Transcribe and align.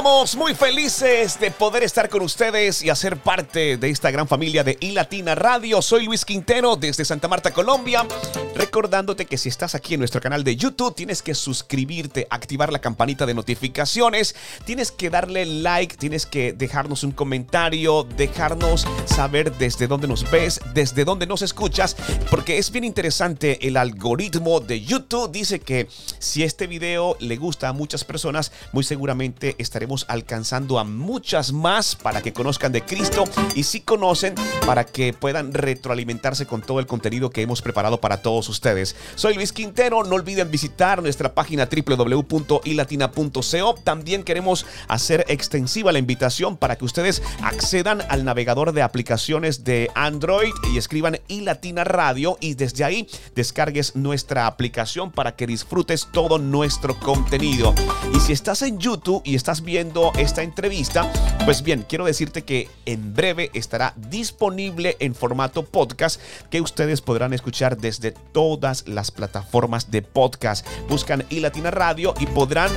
Estamos 0.00 0.34
muy 0.34 0.54
felices 0.54 1.38
de 1.38 1.50
poder 1.50 1.82
estar 1.82 2.08
con 2.08 2.22
ustedes 2.22 2.80
y 2.80 2.88
hacer 2.88 3.18
parte 3.18 3.76
de 3.76 3.90
esta 3.90 4.10
gran 4.10 4.26
familia 4.26 4.64
de 4.64 4.78
iLatina 4.80 5.34
Radio. 5.34 5.82
Soy 5.82 6.06
Luis 6.06 6.24
Quintero 6.24 6.76
desde 6.76 7.04
Santa 7.04 7.28
Marta, 7.28 7.52
Colombia. 7.52 8.06
Recordándote 8.54 9.26
que 9.26 9.36
si 9.36 9.50
estás 9.50 9.74
aquí 9.74 9.92
en 9.92 10.00
nuestro 10.00 10.22
canal 10.22 10.42
de 10.42 10.56
YouTube, 10.56 10.94
tienes 10.94 11.20
que 11.20 11.34
suscribirte, 11.34 12.26
activar 12.30 12.72
la 12.72 12.78
campanita 12.78 13.26
de 13.26 13.34
notificaciones, 13.34 14.34
tienes 14.64 14.90
que 14.90 15.10
darle 15.10 15.44
like, 15.44 15.98
tienes 15.98 16.24
que 16.24 16.54
dejarnos 16.54 17.04
un 17.04 17.12
comentario, 17.12 18.04
dejarnos 18.16 18.86
saber 19.04 19.52
desde 19.58 19.86
dónde 19.86 20.08
nos 20.08 20.30
ves, 20.30 20.60
desde 20.72 21.04
dónde 21.04 21.26
nos 21.26 21.42
escuchas, 21.42 21.94
porque 22.30 22.56
es 22.56 22.70
bien 22.70 22.84
interesante. 22.84 23.66
El 23.66 23.76
algoritmo 23.76 24.60
de 24.60 24.80
YouTube 24.80 25.30
dice 25.30 25.60
que 25.60 25.88
si 26.18 26.42
este 26.42 26.66
video 26.66 27.18
le 27.20 27.36
gusta 27.36 27.68
a 27.68 27.74
muchas 27.74 28.04
personas, 28.04 28.50
muy 28.72 28.82
seguramente 28.82 29.56
estaremos 29.58 29.89
alcanzando 30.08 30.78
a 30.78 30.84
muchas 30.84 31.52
más 31.52 31.96
para 31.96 32.22
que 32.22 32.32
conozcan 32.32 32.70
de 32.70 32.82
Cristo 32.82 33.24
y 33.54 33.64
si 33.64 33.80
conocen 33.80 34.36
para 34.64 34.84
que 34.84 35.12
puedan 35.12 35.52
retroalimentarse 35.52 36.46
con 36.46 36.62
todo 36.62 36.78
el 36.78 36.86
contenido 36.86 37.30
que 37.30 37.42
hemos 37.42 37.60
preparado 37.60 38.00
para 38.00 38.22
todos 38.22 38.48
ustedes. 38.48 38.94
Soy 39.16 39.34
Luis 39.34 39.52
Quintero, 39.52 40.04
no 40.04 40.14
olviden 40.14 40.48
visitar 40.50 41.02
nuestra 41.02 41.34
página 41.34 41.68
www.ilatina.co. 41.68 43.74
También 43.82 44.22
queremos 44.22 44.64
hacer 44.86 45.24
extensiva 45.28 45.90
la 45.90 45.98
invitación 45.98 46.56
para 46.56 46.76
que 46.76 46.84
ustedes 46.84 47.20
accedan 47.42 48.02
al 48.08 48.24
navegador 48.24 48.72
de 48.72 48.82
aplicaciones 48.82 49.64
de 49.64 49.90
Android 49.96 50.52
y 50.72 50.78
escriban 50.78 51.18
iLatina 51.26 51.82
Radio 51.82 52.38
y 52.40 52.54
desde 52.54 52.84
ahí 52.84 53.08
descargues 53.34 53.96
nuestra 53.96 54.46
aplicación 54.46 55.10
para 55.10 55.34
que 55.34 55.48
disfrutes 55.48 56.06
todo 56.12 56.38
nuestro 56.38 56.96
contenido. 57.00 57.74
Y 58.14 58.20
si 58.20 58.32
estás 58.32 58.62
en 58.62 58.78
YouTube 58.78 59.22
y 59.24 59.34
estás 59.34 59.62
viendo 59.62 59.79
esta 60.18 60.42
entrevista, 60.42 61.10
pues 61.46 61.62
bien, 61.62 61.86
quiero 61.88 62.04
decirte 62.04 62.42
que 62.42 62.68
en 62.84 63.14
breve 63.14 63.50
estará 63.54 63.94
disponible 63.96 64.96
en 65.00 65.14
formato 65.14 65.64
podcast 65.64 66.20
que 66.50 66.60
ustedes 66.60 67.00
podrán 67.00 67.32
escuchar 67.32 67.78
desde 67.78 68.12
todas 68.12 68.86
las 68.86 69.10
plataformas 69.10 69.90
de 69.90 70.02
podcast. 70.02 70.66
Buscan 70.88 71.24
iLatina 71.30 71.70
Radio 71.70 72.12
y 72.20 72.26
podrán 72.26 72.70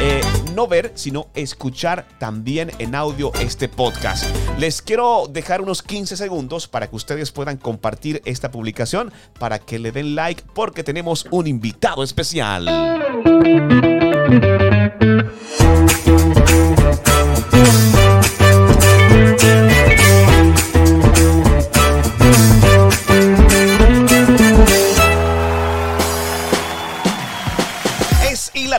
eh, 0.00 0.22
no 0.54 0.66
ver, 0.68 0.92
sino 0.94 1.26
escuchar 1.34 2.06
también 2.18 2.70
en 2.78 2.94
audio 2.94 3.32
este 3.40 3.68
podcast. 3.68 4.24
Les 4.56 4.80
quiero 4.80 5.26
dejar 5.28 5.60
unos 5.60 5.82
15 5.82 6.16
segundos 6.16 6.66
para 6.66 6.88
que 6.88 6.96
ustedes 6.96 7.30
puedan 7.30 7.58
compartir 7.58 8.22
esta 8.24 8.50
publicación, 8.50 9.12
para 9.38 9.58
que 9.58 9.78
le 9.78 9.92
den 9.92 10.14
like, 10.14 10.44
porque 10.54 10.82
tenemos 10.82 11.26
un 11.30 11.46
invitado 11.46 12.02
especial. 12.02 12.66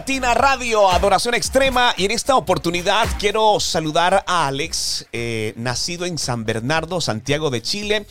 Es 0.10 0.16
iLatina 0.16 0.34
Radio, 0.34 0.90
Adoración 0.90 1.36
Extrema, 1.36 1.94
y 1.96 2.06
en 2.06 2.10
esta 2.10 2.36
oportunidad 2.36 3.08
quiero 3.20 3.60
saludar 3.60 4.24
a 4.26 4.48
Alex, 4.48 5.06
eh, 5.14 5.54
nacido 5.56 6.08
en 6.08 6.18
San 6.18 6.46
Bernardo, 6.46 7.00
Santiago 7.00 7.52
de 7.52 7.62
Chile. 7.62 8.08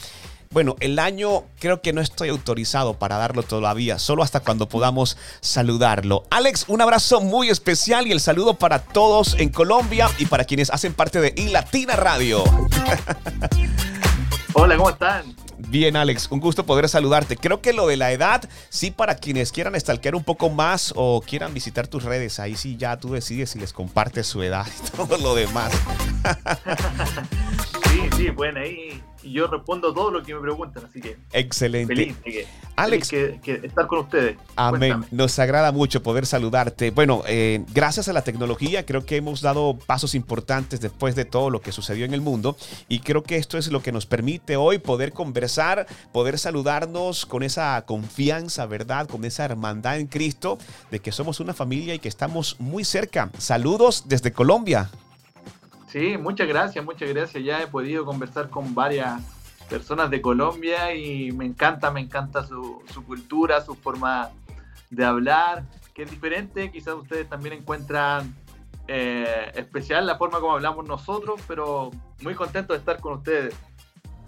Bueno, 0.51 0.77
el 0.79 1.01
año 1.01 1.43
creo 1.59 1.83
que 1.83 1.93
no 1.93 2.01
estoy 2.01 2.29
autorizado 2.29 2.95
para 2.95 3.17
darlo 3.17 3.43
todavía, 3.43 3.99
solo 3.99 4.23
hasta 4.23 4.39
cuando 4.39 4.69
podamos 4.69 5.17
saludarlo. 5.41 6.23
Alex, 6.31 6.67
un 6.69 6.83
abrazo 6.83 7.21
muy 7.21 7.49
especial 7.49 8.07
y 8.07 8.13
el 8.13 8.21
saludo 8.21 8.55
para 8.55 8.79
todos 8.79 9.35
en 9.35 9.49
Colombia 9.49 10.09
y 10.19 10.27
para 10.27 10.45
quienes 10.45 10.71
hacen 10.71 10.95
parte 10.95 11.21
de 11.21 11.35
iLatina 11.37 11.97
Radio. 11.97 12.45
Hola, 14.55 14.77
¿cómo 14.77 14.91
están? 14.91 15.35
Bien, 15.59 15.97
Alex, 15.97 16.29
un 16.31 16.39
gusto 16.39 16.65
poder 16.65 16.89
saludarte. 16.89 17.37
Creo 17.37 17.61
que 17.61 17.73
lo 17.73 17.89
de 17.89 17.97
la 17.97 18.13
edad, 18.13 18.49
sí, 18.69 18.93
para 18.93 19.17
quienes 19.17 19.51
quieran 19.51 19.79
stalkear 19.79 20.15
un 20.15 20.23
poco 20.23 20.51
más 20.51 20.93
o 20.95 21.21
quieran 21.21 21.53
visitar 21.53 21.89
tus 21.89 22.05
redes, 22.05 22.39
ahí 22.39 22.55
sí 22.55 22.77
ya 22.77 22.97
tú 22.97 23.13
decides 23.13 23.51
si 23.51 23.59
les 23.59 23.73
compartes 23.73 24.27
su 24.27 24.43
edad 24.43 24.67
y 24.67 24.91
todo 24.97 25.19
lo 25.19 25.35
demás. 25.35 25.73
Sí, 27.91 28.01
sí, 28.17 28.31
pueden 28.33 28.57
ahí. 28.59 29.03
Y 29.23 29.33
yo 29.33 29.49
respondo 29.49 29.93
todo 29.93 30.13
lo 30.13 30.23
que 30.23 30.33
me 30.33 30.41
preguntan, 30.41 30.85
así 30.85 31.01
que 31.01 31.17
Excelente. 31.33 31.93
feliz 31.93 32.17
que, 32.25 32.47
Alex. 32.77 33.09
feliz 33.09 33.41
que, 33.43 33.59
que 33.61 33.67
estar 33.67 33.89
con 33.89 33.99
ustedes. 34.01 34.37
Amén. 34.55 34.93
Cuéntame. 34.93 35.07
Nos 35.11 35.39
agrada 35.41 35.73
mucho 35.73 36.05
poder 36.05 36.25
saludarte. 36.25 36.93
Bueno, 36.93 37.25
eh, 37.27 37.65
gracias 37.75 38.09
a 38.09 38.13
la 38.13 38.23
tecnología 38.23 38.87
creo 38.87 39.05
que 39.05 39.17
hemos 39.17 39.41
dado 39.41 39.77
pasos 39.87 40.15
importantes 40.15 40.81
después 40.81 41.17
de 41.17 41.25
todo 41.25 41.51
lo 41.51 41.61
que 41.61 41.73
sucedió 41.73 42.05
en 42.05 42.15
el 42.15 42.21
mundo 42.21 42.57
y 42.89 43.01
creo 43.01 43.25
que 43.25 43.37
esto 43.37 43.59
es 43.59 43.73
lo 43.73 43.83
que 43.83 43.91
nos 43.91 44.07
permite 44.07 44.57
hoy 44.57 44.79
poder 44.79 45.13
conversar, 45.13 45.89
poder 46.13 46.39
saludarnos 46.39 47.27
con 47.27 47.43
esa 47.43 47.85
confianza, 47.87 48.67
¿verdad? 48.67 49.09
Con 49.09 49.25
esa 49.25 49.45
hermandad 49.45 49.99
en 49.99 50.07
Cristo 50.07 50.59
de 50.93 51.01
que 51.01 51.11
somos 51.11 51.41
una 51.41 51.55
familia 51.55 51.93
y 51.95 51.99
que 51.99 52.09
estamos 52.09 52.55
muy 52.61 52.85
cerca. 52.85 53.31
Saludos 53.37 54.05
desde 54.07 54.33
Colombia. 54.33 54.91
Sí, 55.89 56.19
muchas 56.19 56.47
gracias, 56.47 56.85
muchas 56.85 57.09
gracias. 57.09 57.43
Ya 57.43 57.63
he 57.63 57.67
podido 57.67 58.05
conversar 58.05 58.51
con 58.51 58.75
varias 58.75 59.23
personas 59.71 60.11
de 60.11 60.21
Colombia 60.21 60.95
y 60.95 61.33
me 61.33 61.47
encanta, 61.47 61.91
me 61.91 62.01
encanta 62.01 62.45
su, 62.45 62.83
su 62.93 63.05
cultura, 63.05 63.63
su 63.63 63.75
forma 63.75 64.31
de 64.91 65.05
hablar, 65.05 65.65
que 65.95 66.03
es 66.03 66.11
diferente. 66.11 66.71
Quizás 66.71 66.95
ustedes 66.95 67.29
también 67.29 67.55
encuentran 67.55 68.35
eh, 68.87 69.51
especial 69.55 70.07
la 70.07 70.17
forma 70.17 70.41
como 70.41 70.53
hablamos 70.53 70.87
nosotros, 70.87 71.41
pero 71.49 71.91
muy 72.23 72.35
contento 72.35 72.75
de 72.75 72.81
estar 72.81 73.01
con 73.01 73.15
ustedes. 73.15 73.55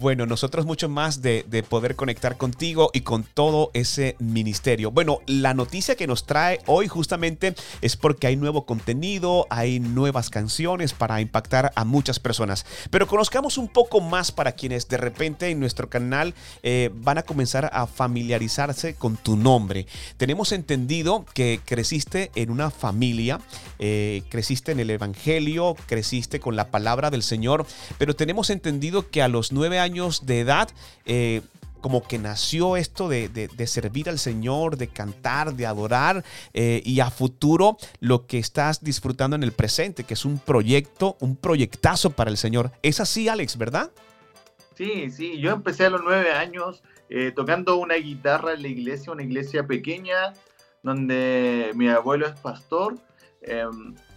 Bueno, 0.00 0.24
nosotros 0.24 0.64
mucho 0.64 0.88
más 0.88 1.20
de, 1.20 1.44
de, 1.46 1.62
poder 1.62 1.94
conectar 1.94 2.38
contigo 2.38 2.88
y 2.94 3.02
con 3.02 3.22
todo 3.22 3.70
ese 3.74 4.16
ministerio. 4.18 4.90
Bueno, 4.90 5.18
la 5.26 5.52
noticia 5.52 5.94
que 5.94 6.06
nos 6.06 6.24
trae 6.24 6.58
hoy 6.64 6.88
justamente 6.88 7.54
es 7.82 7.98
porque 7.98 8.26
hay 8.26 8.36
nuevo 8.36 8.64
contenido, 8.64 9.46
hay 9.50 9.78
nuevas 9.78 10.30
canciones 10.30 10.94
para 10.94 11.20
impactar 11.20 11.70
a 11.74 11.84
muchas 11.84 12.18
personas. 12.18 12.64
Pero 12.88 13.06
conozcamos 13.06 13.58
un 13.58 13.68
poco 13.68 14.00
más 14.00 14.32
para 14.32 14.52
quienes 14.52 14.88
de 14.88 14.96
repente 14.96 15.50
en 15.50 15.60
nuestro 15.60 15.90
canal 15.90 16.32
eh, 16.62 16.88
van 16.94 17.18
a 17.18 17.22
comenzar 17.22 17.68
a 17.70 17.86
familiarizarse 17.86 18.94
con 18.94 19.18
tu 19.18 19.36
nombre. 19.36 19.86
Tenemos 20.16 20.52
entendido 20.52 21.26
que 21.34 21.60
creciste 21.62 22.30
en 22.36 22.50
una 22.50 22.70
familia, 22.70 23.38
eh, 23.78 24.22
creciste 24.30 24.72
en 24.72 24.80
el 24.80 24.88
Evangelio, 24.88 25.76
creciste 25.84 26.40
con 26.40 26.56
la 26.56 26.70
palabra 26.70 27.10
del 27.10 27.22
Señor, 27.22 27.66
pero 27.98 28.16
tenemos 28.16 28.48
entendido 28.48 29.10
que 29.10 29.20
a 29.20 29.28
los 29.28 29.52
nueve 29.52 29.78
años 29.78 29.89
de 29.92 30.40
edad, 30.40 30.68
eh, 31.04 31.42
como 31.80 32.02
que 32.02 32.18
nació 32.18 32.76
esto 32.76 33.08
de, 33.08 33.28
de, 33.28 33.66
servir 33.66 34.08
al 34.08 34.18
Señor, 34.18 34.76
de 34.76 34.88
cantar, 34.88 35.54
de 35.54 35.66
adorar 35.66 36.24
eh, 36.52 36.82
y 36.84 37.00
a 37.00 37.10
futuro 37.10 37.76
lo 38.00 38.26
que 38.26 38.38
estás 38.38 38.84
disfrutando 38.84 39.36
en 39.36 39.42
el 39.42 39.52
presente, 39.52 40.04
que 40.04 40.14
es 40.14 40.24
un 40.24 40.38
proyecto, 40.38 41.16
un 41.20 41.36
proyectazo 41.36 42.10
para 42.10 42.30
el 42.30 42.36
Señor. 42.36 42.70
Es 42.82 43.00
así, 43.00 43.28
Alex, 43.28 43.56
¿verdad? 43.56 43.90
Sí, 44.76 45.10
sí, 45.10 45.38
yo 45.38 45.52
empecé 45.52 45.86
a 45.86 45.90
los 45.90 46.02
nueve 46.02 46.32
años 46.32 46.82
eh, 47.08 47.32
tocando 47.34 47.76
una 47.76 47.96
guitarra 47.96 48.52
en 48.54 48.62
la 48.62 48.68
iglesia, 48.68 49.12
una 49.12 49.22
iglesia 49.22 49.66
pequeña, 49.66 50.32
donde 50.82 51.72
mi 51.74 51.88
abuelo 51.88 52.26
es 52.26 52.38
pastor. 52.40 52.96
Eh, 53.42 53.64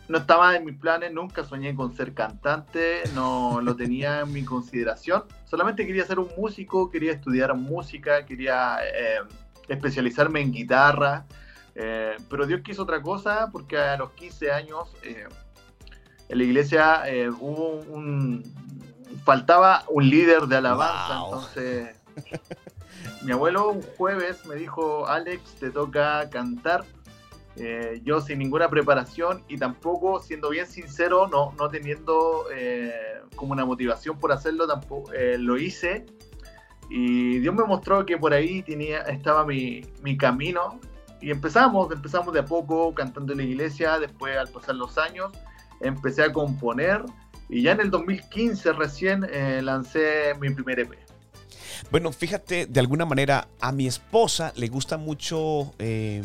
no 0.09 0.17
estaba 0.17 0.55
en 0.55 0.66
mis 0.66 0.78
planes, 0.78 1.14
nunca 1.14 1.43
soñé 1.43 1.75
con 1.75 1.96
ser 1.96 2.14
cantante, 2.14 3.03
no 3.16 3.61
lo 3.61 3.75
tenía 3.75 4.22
en 4.22 4.34
mi 4.34 4.43
consideración. 4.43 5.23
Solamente 5.53 5.85
quería 5.85 6.03
ser 6.03 6.17
un 6.17 6.29
músico, 6.35 6.90
quería 6.90 7.11
estudiar 7.11 7.53
música, 7.53 8.26
quería 8.26 8.79
eh, 8.84 9.20
especializarme 9.67 10.41
en 10.41 10.52
guitarra. 10.52 11.28
Eh, 11.76 12.17
pero 12.28 12.47
Dios 12.47 12.61
quiso 12.61 12.82
otra 12.82 13.03
cosa 13.03 13.52
porque 13.52 13.78
a 13.78 13.96
los 13.97 14.14
15 14.14 14.52
años 14.52 14.91
eh, 15.03 15.28
en 16.28 16.38
la 16.40 16.44
iglesia 16.44 17.03
hubo 17.40 17.82
un, 17.82 18.41
faltaba 19.23 19.84
un 19.90 20.09
líder 20.09 20.47
de 20.47 20.58
alabanza. 20.58 21.20
Wow. 21.20 21.26
Entonces, 21.28 21.97
mi 23.22 23.32
abuelo 23.32 23.70
un 23.70 23.84
jueves 23.84 24.47
me 24.47 24.56
dijo, 24.56 25.06
Alex, 25.06 25.59
te 25.59 25.70
toca 25.70 26.32
cantar 26.32 26.84
eh, 27.55 28.02
yo 28.03 28.22
sin 28.22 28.40
ninguna 28.40 28.70
preparación 28.70 29.44
y 29.47 29.58
tampoco, 29.58 30.20
siendo 30.20 30.50
bien 30.50 30.67
sincero, 30.67 31.28
no, 31.28 31.53
no 31.58 31.70
teniendo 31.70 32.46
eh, 32.53 32.94
como 33.35 33.53
una 33.53 33.66
motivación 33.66 34.17
por 34.17 34.32
hacerlo, 34.32 34.67
tampoco 34.67 35.11
eh, 35.14 35.38
lo 35.38 35.58
hice. 35.58 36.05
Y 36.90 37.40
Dios 37.40 37.55
me 37.55 37.64
mostró 37.64 38.05
que 38.05 38.17
por 38.17 38.34
ahí 38.34 38.61
tenía, 38.61 39.02
estaba 39.02 39.46
mi, 39.46 39.82
mi 40.02 40.17
camino 40.17 40.79
y 41.22 41.32
empezamos, 41.32 41.91
empezamos 41.91 42.34
de 42.34 42.41
a 42.41 42.46
poco 42.46 42.94
cantando 42.94 43.32
en 43.32 43.40
la 43.40 43.46
iglesia, 43.46 43.99
después 43.99 44.38
al 44.38 44.49
pasar 44.49 44.76
los 44.76 44.97
años 44.97 45.32
empecé 45.79 46.23
a 46.23 46.34
componer 46.34 47.03
y 47.49 47.61
ya 47.61 47.73
en 47.73 47.82
el 47.82 47.91
2015 47.91 48.73
recién 48.73 49.28
eh, 49.32 49.61
lancé 49.61 50.34
mi 50.40 50.49
primer 50.49 50.79
EP. 50.79 50.91
Bueno, 51.91 52.11
fíjate, 52.11 52.66
de 52.66 52.79
alguna 52.79 53.06
manera 53.06 53.47
a 53.59 53.72
mi 53.72 53.88
esposa 53.88 54.53
le 54.56 54.67
gusta 54.67 54.97
mucho 54.97 55.73
eh, 55.78 56.23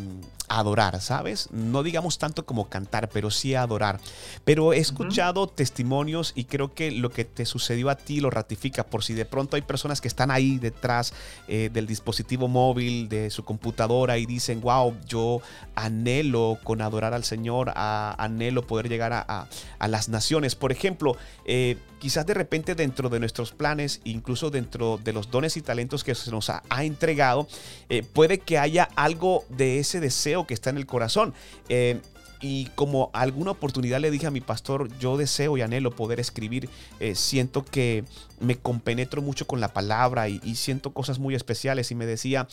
adorar, 0.49 1.01
¿sabes? 1.01 1.49
No 1.53 1.83
digamos 1.83 2.19
tanto 2.19 2.45
como 2.47 2.69
cantar, 2.69 3.09
pero 3.09 3.31
sí 3.31 3.55
adorar. 3.55 4.01
Pero 4.45 4.73
he 4.73 4.79
escuchado 4.79 5.47
testimonios 5.49 6.33
y 6.35 6.45
creo 6.45 6.75
que 6.75 6.91
lo 6.91 7.11
que 7.11 7.25
te 7.25 7.47
sucedió 7.47 7.91
a 7.91 7.97
ti 7.97 8.21
lo 8.21 8.31
ratifica. 8.31 8.85
Por 8.85 9.05
si 9.05 9.15
de 9.15 9.25
pronto 9.25 9.57
hay 9.57 9.63
personas 9.63 10.01
que 10.01 10.09
están 10.09 10.31
ahí 10.31 10.59
detrás 10.59 11.13
eh, 11.49 11.71
del 11.73 11.87
dispositivo 11.87 12.49
móvil, 12.49 13.09
de 13.09 13.31
su 13.31 13.45
computadora 13.45 14.19
y 14.19 14.27
dicen, 14.27 14.61
wow, 14.61 14.95
yo 15.07 15.41
anhelo 15.75 16.59
con 16.65 16.83
adorar 16.83 17.15
al 17.15 17.25
Señor, 17.25 17.73
anhelo 17.75 18.67
poder 18.67 18.89
llegar 18.89 19.13
a, 19.13 19.47
las 19.89 20.09
naciones. 20.09 20.55
Por 20.55 20.73
ejemplo, 20.73 21.17
eh, 21.45 21.77
quizás 21.99 22.27
de 22.27 22.35
repente 22.35 22.75
dentro 22.75 23.09
de 23.09 23.21
nuestros 23.21 23.53
planes, 23.53 24.01
incluso 24.05 24.51
dentro 24.51 24.99
de 25.03 25.13
los 25.13 25.31
dones 25.31 25.57
y 25.57 25.63
talentos 25.63 26.05
que 26.05 26.15
se 26.15 26.31
nos 26.31 26.51
ha, 26.51 26.63
entregado, 26.81 27.49
eh, 27.89 28.03
puede 28.03 28.39
que 28.39 28.59
haya 28.59 28.89
algo 28.97 29.45
de 29.49 29.79
ese 29.79 30.01
deseo 30.01 30.38
que 30.47 30.55
está 30.55 30.71
en 30.71 30.79
el 30.79 30.87
corazón. 30.87 31.35
Eh, 31.69 32.01
y 32.41 32.67
como 32.77 33.11
alguna 33.15 33.51
oportunidad 33.51 33.99
le 34.01 34.13
dije 34.13 34.29
a 34.29 34.31
mi 34.31 34.41
pastor, 34.41 34.97
yo 34.99 35.17
deseo 35.17 35.57
y 35.57 35.63
anhelo 35.63 35.91
poder 35.91 36.21
escribir, 36.21 36.71
eh, 37.01 37.17
siento 37.17 37.65
que 37.65 38.05
me 38.39 38.57
compenetro 38.57 39.23
mucho 39.23 39.47
con 39.47 39.61
la 39.61 39.73
palabra 39.73 40.29
y, 40.29 40.55
siento 40.55 40.93
cosas 40.93 41.19
muy 41.19 41.35
especiales 41.35 41.91
y 41.91 41.97
me 41.97 42.07
decía, 42.07 42.47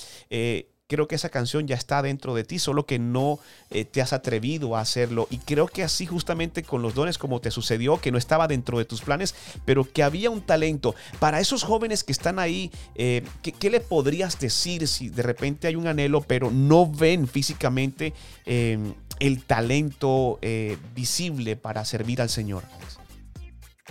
creo 0.88 1.08
que 1.08 1.16
esa 1.16 1.30
canción 1.30 1.68
ya 1.68 1.76
está 1.76 2.02
dentro 2.02 2.36
de 2.36 2.44
ti, 2.44 2.60
solo 2.60 2.86
que 2.86 3.00
no 3.00 3.40
eh, 3.72 3.86
te 3.86 4.02
has 4.02 4.14
atrevido 4.14 4.76
a 4.76 4.82
hacerlo. 4.82 5.28
Y 5.32 5.40
creo 5.40 5.68
que 5.68 5.84
así 5.84 6.06
justamente 6.06 6.64
con 6.64 6.82
los 6.82 6.94
dones 6.94 7.18
como 7.18 7.42
te 7.42 7.52
sucedió, 7.52 8.00
que 8.00 8.12
no 8.12 8.18
estaba 8.18 8.48
dentro 8.48 8.78
de 8.78 8.86
tus 8.86 9.02
planes, 9.02 9.36
pero 9.66 9.92
que 9.92 10.04
había 10.04 10.30
un 10.30 10.42
talento. 10.42 10.94
Para 11.20 11.40
esos 11.40 11.64
jóvenes 11.64 12.04
que 12.04 12.12
están 12.12 12.38
ahí, 12.38 12.72
eh, 12.96 13.24
¿qué, 13.42 13.70
le 13.70 13.80
podrías 13.80 14.40
decir 14.40 14.88
si 14.88 15.10
de 15.10 15.24
repente 15.24 15.68
hay 15.68 15.76
un 15.76 15.88
anhelo, 15.88 16.22
pero 16.22 16.52
no 16.52 16.90
ven 16.90 17.28
físicamente 17.28 18.14
em, 18.46 18.94
el 19.20 19.44
talento 19.44 20.38
eh, 20.44 20.78
visible 20.94 21.56
para 21.56 21.84
servir 21.84 22.22
al 22.22 22.30
Señor? 22.30 22.64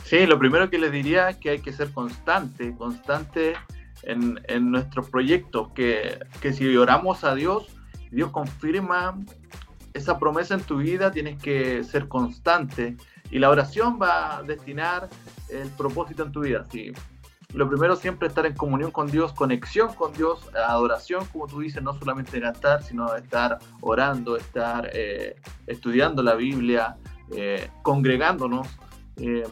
Sí, 0.05 0.27
lo 0.27 0.39
primero 0.39 0.71
que 0.71 0.79
les 0.79 0.93
diría 0.93 1.31
es 1.31 1.37
que 1.39 1.51
hay 1.51 1.59
que 1.59 1.73
ser 1.73 1.91
constante, 1.91 2.73
constante 2.77 3.55
en, 4.07 4.41
en 4.49 4.71
nuestros 4.71 5.11
proyectos, 5.11 5.69
que, 5.75 6.19
que 6.41 6.53
si 6.53 6.77
oramos 6.77 7.25
a 7.25 7.35
Dios, 7.35 7.69
Dios 8.11 8.31
confirma 8.31 9.19
esa 9.93 10.19
promesa 10.19 10.55
en 10.55 10.63
tu 10.63 10.79
vida, 10.79 11.11
tienes 11.11 11.41
que 11.41 11.85
ser 11.85 12.09
constante 12.09 12.97
y 13.31 13.39
la 13.39 13.51
oración 13.51 13.99
va 14.01 14.39
a 14.39 14.43
destinar 14.43 15.09
el 15.49 15.69
propósito 15.71 16.25
en 16.25 16.33
tu 16.33 16.41
vida. 16.41 16.65
Sí. 16.71 16.93
Lo 17.53 17.69
primero 17.69 17.95
siempre 17.95 18.27
estar 18.27 18.47
en 18.47 18.55
comunión 18.55 18.91
con 18.91 19.09
Dios, 19.09 19.33
conexión 19.33 19.95
con 19.95 20.13
Dios, 20.13 20.51
adoración, 20.55 21.25
como 21.27 21.47
tú 21.47 21.61
dices, 21.61 21.81
no 21.83 21.97
solamente 21.97 22.41
cantar, 22.41 22.83
sino 22.83 23.15
estar 23.15 23.61
orando, 23.81 24.37
estar 24.37 24.91
eh, 24.93 25.37
estudiando 25.69 26.23
la 26.23 26.35
Biblia, 26.35 26.97
eh, 27.37 27.71
congregándonos. 27.83 28.67
Eh, 29.19 29.45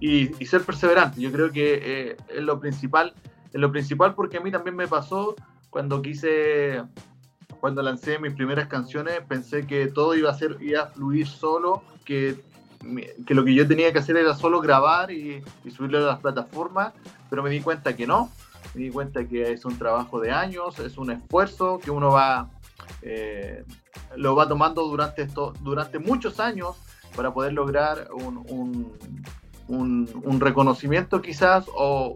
y, 0.00 0.46
ser 0.46 0.62
perseverante. 0.62 1.20
Yo 1.20 1.30
creo 1.30 1.52
que 1.52 1.80
eh, 1.82 2.16
es 2.28 2.42
lo 2.42 2.58
principal, 2.58 3.12
es 3.52 3.60
lo 3.60 3.70
principal 3.70 4.14
porque 4.14 4.38
a 4.38 4.40
mí 4.40 4.50
también 4.50 4.74
me 4.74 4.88
pasó 4.88 5.36
cuando 5.68 6.02
quise, 6.02 6.82
cuando 7.60 7.82
lancé 7.82 8.18
mis 8.18 8.34
primeras 8.34 8.66
canciones, 8.68 9.20
pensé 9.28 9.66
que 9.66 9.86
todo 9.86 10.14
iba 10.14 10.30
a 10.30 10.34
ser, 10.34 10.56
iba 10.60 10.82
a 10.82 10.86
fluir 10.86 11.26
solo, 11.28 11.82
que, 12.04 12.42
que 13.26 13.34
lo 13.34 13.44
que 13.44 13.54
yo 13.54 13.68
tenía 13.68 13.92
que 13.92 13.98
hacer 13.98 14.16
era 14.16 14.34
solo 14.34 14.60
grabar 14.60 15.10
y, 15.10 15.42
subirlo 15.70 15.98
a 15.98 16.12
las 16.12 16.20
plataformas, 16.20 16.94
pero 17.28 17.42
me 17.42 17.50
di 17.50 17.60
cuenta 17.60 17.94
que 17.94 18.06
no, 18.06 18.32
me 18.74 18.82
di 18.82 18.90
cuenta 18.90 19.24
que 19.24 19.52
es 19.52 19.64
un 19.64 19.78
trabajo 19.78 20.18
de 20.18 20.32
años, 20.32 20.78
es 20.78 20.96
un 20.96 21.12
esfuerzo 21.12 21.78
que 21.78 21.90
uno 21.90 22.10
va, 22.10 22.50
eh, 23.02 23.64
lo 24.16 24.34
va 24.34 24.48
tomando 24.48 24.88
durante, 24.88 25.22
esto, 25.22 25.52
durante 25.60 25.98
muchos 25.98 26.40
años 26.40 26.76
para 27.14 27.32
poder 27.32 27.52
lograr 27.52 28.08
un, 28.12 28.92
reconocimiento 30.40 31.22
quizás 31.22 31.64
o, 31.74 32.14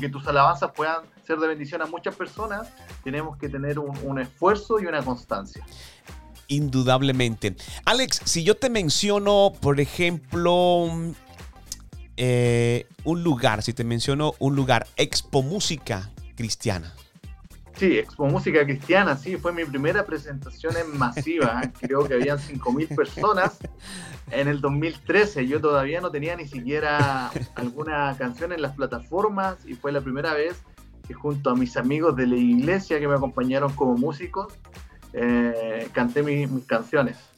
que 0.00 0.08
tus 0.08 0.26
alabanzas 0.26 0.70
puedan 0.74 1.02
ser 1.26 1.38
de 1.38 1.48
bendición 1.48 1.82
a 1.82 1.86
muchas 1.86 2.14
personas, 2.14 2.68
tenemos 3.04 3.36
que 3.36 3.48
tener 3.48 3.78
un, 3.78 4.18
esfuerzo 4.18 4.80
y 4.80 4.86
una 4.86 5.02
constancia. 5.02 5.64
Indudablemente. 6.48 7.56
Alex, 7.84 8.20
si 8.24 8.44
yo 8.44 8.56
te 8.56 8.70
menciono, 8.70 9.52
por 9.60 9.80
ejemplo, 9.80 10.88
eh, 12.16 12.86
un 13.04 13.22
lugar, 13.24 13.62
si 13.62 13.72
te 13.72 13.82
menciono 13.82 14.34
un 14.38 14.54
lugar, 14.54 14.86
Expo 14.96 15.42
Música 15.42 16.10
Cristiana. 16.36 16.94
Sí, 17.76 17.98
Expo 17.98 18.26
Música 18.26 18.64
Cristiana, 18.64 19.16
sí, 19.16 19.36
fue 19.36 19.52
mi 19.52 19.64
primera 19.64 20.06
presentación 20.06 20.74
en 20.76 20.96
masiva. 20.96 21.60
¿eh? 21.62 21.72
Creo 21.80 22.06
que 22.06 22.14
habían 22.14 22.38
5.000 22.38 22.94
personas 22.94 23.58
en 24.30 24.48
el 24.48 24.60
2013. 24.60 25.46
Yo 25.46 25.60
todavía 25.60 26.00
no 26.00 26.10
tenía 26.10 26.36
ni 26.36 26.46
siquiera 26.46 27.30
alguna 27.54 28.14
canción 28.18 28.52
en 28.52 28.62
las 28.62 28.74
plataformas 28.74 29.58
y 29.66 29.74
fue 29.74 29.92
la 29.92 30.00
primera 30.00 30.34
vez 30.34 30.62
que 31.06 31.14
junto 31.14 31.50
a 31.50 31.54
mis 31.54 31.76
amigos 31.76 32.16
de 32.16 32.26
la 32.26 32.36
iglesia 32.36 32.98
que 32.98 33.06
me 33.06 33.14
acompañaron 33.14 33.72
como 33.74 33.96
músicos, 33.96 34.52
eh, 35.12 35.88
canté 35.92 36.22
mis 36.22 36.48
canciones 36.66 37.35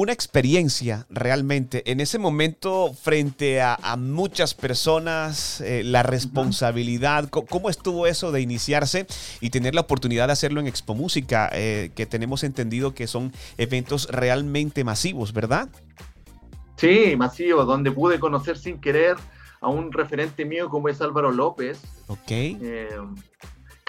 una 0.00 0.14
experiencia 0.14 1.06
realmente 1.10 1.82
en 1.92 2.00
ese 2.00 2.18
momento 2.18 2.94
frente 2.94 3.60
a, 3.60 3.76
muchas 3.98 4.54
personas, 4.54 5.60
eh, 5.60 5.82
la 5.84 6.02
responsabilidad, 6.02 7.28
¿cómo 7.28 7.68
estuvo 7.68 8.06
eso 8.06 8.32
de 8.32 8.40
iniciarse 8.40 9.06
y 9.42 9.50
tener 9.50 9.74
la 9.74 9.82
oportunidad 9.82 10.28
de 10.28 10.32
hacerlo 10.32 10.58
en 10.60 10.68
Expo 10.68 10.94
Música, 10.94 11.50
eh, 11.52 11.90
que 11.94 12.06
tenemos 12.06 12.44
entendido 12.44 12.94
que 12.94 13.06
son 13.06 13.30
eventos 13.58 14.08
realmente 14.10 14.84
masivos, 14.84 15.34
¿verdad? 15.34 15.68
Sí, 16.76 17.14
masivos, 17.18 17.66
donde 17.66 17.92
pude 17.92 18.18
conocer 18.18 18.56
sin 18.56 18.80
querer 18.80 19.18
a 19.60 19.68
un 19.68 19.92
referente 19.92 20.46
mío 20.46 20.70
como 20.70 20.88
es 20.88 21.02
Álvaro 21.02 21.30
López. 21.30 21.78
Ok. 22.06 22.30
Eh, 22.30 22.88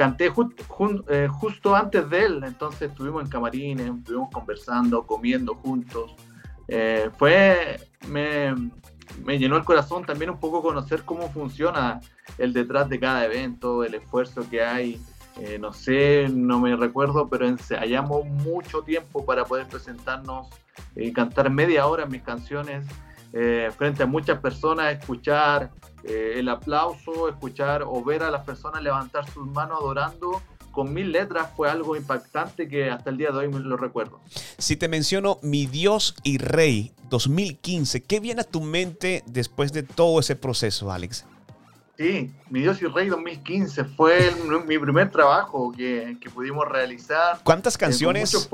canté 0.02 0.32
eh, 1.10 1.28
justo 1.30 1.76
antes 1.76 2.10
de 2.10 2.26
él, 2.26 2.44
entonces 2.44 2.90
estuvimos 2.90 3.24
en 3.24 3.30
camarines, 3.30 3.88
estuvimos 3.88 4.32
conversando, 4.32 5.06
comiendo 5.06 5.54
juntos. 5.54 6.16
Eh, 6.68 7.12
fue, 7.20 7.80
me, 8.08 8.56
me, 9.24 9.38
llenó 9.38 9.58
el 9.58 9.64
corazón 9.64 10.04
también 10.04 10.32
un 10.32 10.40
poco 10.40 10.64
conocer 10.64 11.04
cómo 11.04 11.30
funciona 11.30 12.02
el 12.40 12.52
detrás 12.52 12.90
de 12.90 13.00
cada 13.00 13.24
evento, 13.26 13.84
el 13.84 13.94
esfuerzo 13.94 14.44
que 14.50 14.64
hay. 14.64 15.00
Eh, 15.40 15.60
no 15.60 15.72
sé, 15.72 16.28
no 16.34 16.60
me 16.60 16.76
recuerdo, 16.76 17.30
pero 17.30 17.48
ensayamos 17.48 18.26
mucho 18.26 18.82
tiempo 18.82 19.24
para 19.24 19.46
poder 19.46 19.68
presentarnos 19.68 20.48
y 20.96 21.14
cantar 21.14 21.52
media 21.52 21.86
hora 21.86 22.08
mis 22.08 22.24
canciones 22.24 22.88
frente 23.32 24.04
a 24.04 24.06
muchas 24.06 24.40
personas, 24.40 24.94
escuchar 25.00 25.72
eh, 26.04 26.34
el 26.38 26.50
aplauso, 26.50 27.30
escuchar 27.30 27.84
o 27.84 28.04
ver 28.04 28.24
a 28.24 28.32
las 28.32 28.44
personas 28.44 28.82
levantar 28.82 29.30
sus 29.30 29.46
manos 29.46 29.78
adorando 29.80 30.42
con 30.72 30.94
mil 30.94 31.12
letras 31.12 31.50
fue 31.56 31.70
algo 31.70 31.96
impactante 31.96 32.68
que 32.68 32.90
hasta 32.90 33.10
el 33.10 33.18
día 33.18 33.30
de 33.32 33.40
hoy 33.40 33.50
me 33.50 33.60
lo 33.60 33.78
recuerdo. 33.78 34.20
Si 34.58 34.78
te 34.78 34.88
menciono 34.88 35.38
Mi 35.44 35.68
Dios 35.68 36.16
y 36.24 36.38
Rey 36.38 36.94
2015, 37.10 38.04
¿qué 38.04 38.20
viene 38.20 38.42
a 38.42 38.44
tu 38.46 38.62
mente 38.62 39.24
después 39.28 39.74
de 39.74 39.84
todo 39.84 40.22
ese 40.22 40.36
proceso, 40.36 40.92
Alex? 40.92 41.26
Sí, 41.98 42.34
Mi 42.50 42.62
Dios 42.62 42.82
y 42.82 42.88
Rey 42.88 43.10
2015 43.10 43.84
fue 43.84 44.34
mi 44.66 44.80
primer 44.80 45.12
trabajo 45.12 45.72
que, 45.72 46.18
que 46.20 46.30
pudimos 46.30 46.68
realizar. 46.68 47.42
¿Cuántas 47.44 47.76
eh, 47.76 47.80
canciones? 47.80 48.50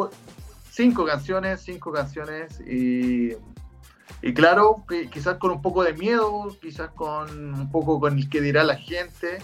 cinco 0.71 1.05
canciones, 1.05 1.61
cinco 1.61 1.91
canciones 1.91 2.59
y 2.61 3.31
y 4.21 4.33
claro, 4.33 4.83
quizás 5.11 5.37
con 5.37 5.51
un 5.51 5.61
poco 5.61 5.83
de 5.83 5.93
miedo, 5.93 6.55
quizás 6.61 6.89
con 6.91 7.53
un 7.53 7.71
poco 7.71 7.99
con 7.99 8.17
el 8.17 8.29
que 8.29 8.41
dirá 8.41 8.63
la 8.63 8.75
gente, 8.75 9.39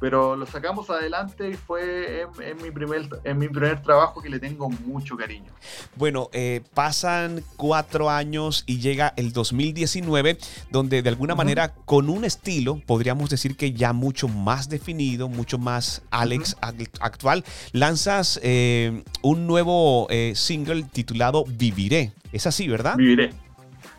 pero 0.00 0.36
lo 0.36 0.46
sacamos 0.46 0.90
adelante 0.90 1.50
y 1.50 1.54
fue 1.54 2.22
en, 2.22 2.62
mi, 2.62 2.70
primer, 2.70 3.08
en 3.24 3.38
mi 3.38 3.48
primer 3.48 3.82
trabajo 3.82 4.20
que 4.20 4.28
le 4.28 4.38
tengo 4.38 4.70
mucho 4.70 5.16
cariño. 5.16 5.52
Bueno, 5.96 6.30
eh, 6.32 6.62
pasan 6.74 7.42
cuatro 7.56 8.10
años 8.10 8.64
y 8.66 8.78
llega 8.78 9.12
el 9.16 9.32
2019, 9.32 10.38
donde 10.70 11.02
de 11.02 11.08
alguna 11.08 11.34
manera 11.34 11.74
con 11.74 12.08
un 12.08 12.24
estilo, 12.24 12.80
podríamos 12.86 13.30
decir 13.30 13.56
que 13.56 13.72
ya 13.72 13.92
mucho 13.92 14.28
más 14.28 14.68
definido, 14.68 15.28
mucho 15.28 15.58
más 15.58 16.02
Alex 16.10 16.56
actual, 17.00 17.44
lanzas 17.72 18.38
eh, 18.42 19.02
un 19.22 19.46
nuevo 19.46 20.06
eh, 20.10 20.32
single 20.34 20.84
titulado 20.84 21.44
Viviré. 21.44 22.12
Es 22.32 22.46
así, 22.46 22.68
¿verdad? 22.68 22.96
Viviré. 22.96 23.47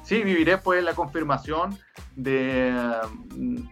Sí, 0.09 0.23
viviré 0.23 0.57
pues 0.57 0.83
la 0.83 0.93
confirmación 0.95 1.77
de, 2.15 2.73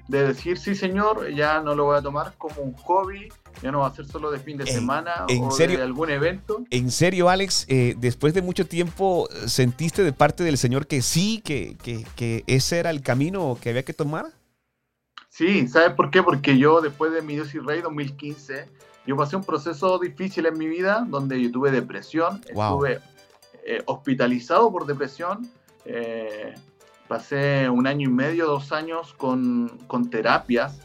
de 0.08 0.28
decir, 0.28 0.58
sí 0.58 0.76
señor, 0.76 1.30
ya 1.34 1.60
no 1.62 1.74
lo 1.76 1.86
voy 1.86 1.98
a 1.98 2.02
tomar 2.02 2.36
como 2.38 2.62
un 2.62 2.74
hobby, 2.74 3.28
ya 3.62 3.72
no 3.72 3.80
va 3.80 3.88
a 3.88 3.94
ser 3.94 4.06
solo 4.06 4.30
de 4.30 4.40
fin 4.40 4.56
de 4.58 4.68
semana 4.68 5.26
¿en 5.28 5.44
o 5.44 5.52
serio? 5.52 5.78
de 5.78 5.84
algún 5.84 6.12
evento. 6.12 6.64
En 6.70 6.92
serio, 6.92 7.28
Alex, 7.28 7.66
eh, 7.68 7.96
después 7.98 8.34
de 8.36 8.44
mucho 8.44 8.68
tiempo, 8.68 9.28
¿sentiste 9.48 10.04
de 10.04 10.14
parte 10.14 10.44
del 10.44 10.58
Señor 10.60 10.86
que 10.86 11.02
sí, 11.02 11.42
que, 11.44 11.76
que, 11.84 12.06
que 12.16 12.44
ese 12.46 12.78
era 12.78 12.92
el 12.92 13.02
camino 13.02 13.58
que 13.60 13.72
había 13.72 13.84
que 13.84 13.94
tomar? 13.94 14.28
Sí, 15.30 15.68
¿sabes 15.68 15.94
por 15.96 16.10
qué? 16.12 16.22
Porque 16.24 16.58
yo 16.58 16.82
después 16.82 17.12
de 17.12 17.22
mi 17.22 17.34
Dios 17.36 17.54
y 17.56 17.60
Rey 17.60 17.82
2015, 17.82 18.70
yo 19.06 19.16
pasé 19.18 19.36
un 19.36 19.44
proceso 19.44 19.98
difícil 20.00 20.46
en 20.46 20.58
mi 20.58 20.68
vida 20.68 21.06
donde 21.08 21.42
yo 21.42 21.52
tuve 21.52 21.72
depresión, 21.72 22.42
Wow. 22.54 22.84
estuve 22.86 23.00
eh, 23.66 23.82
hospitalizado 23.86 24.72
por 24.72 24.86
depresión, 24.86 25.50
eh, 25.88 26.54
pasé 27.08 27.70
un 27.70 27.88
año 27.88 28.10
y 28.10 28.12
medio, 28.12 28.46
dos 28.46 28.72
años 28.72 29.14
con, 29.14 29.70
con 29.88 30.10
terapias, 30.10 30.82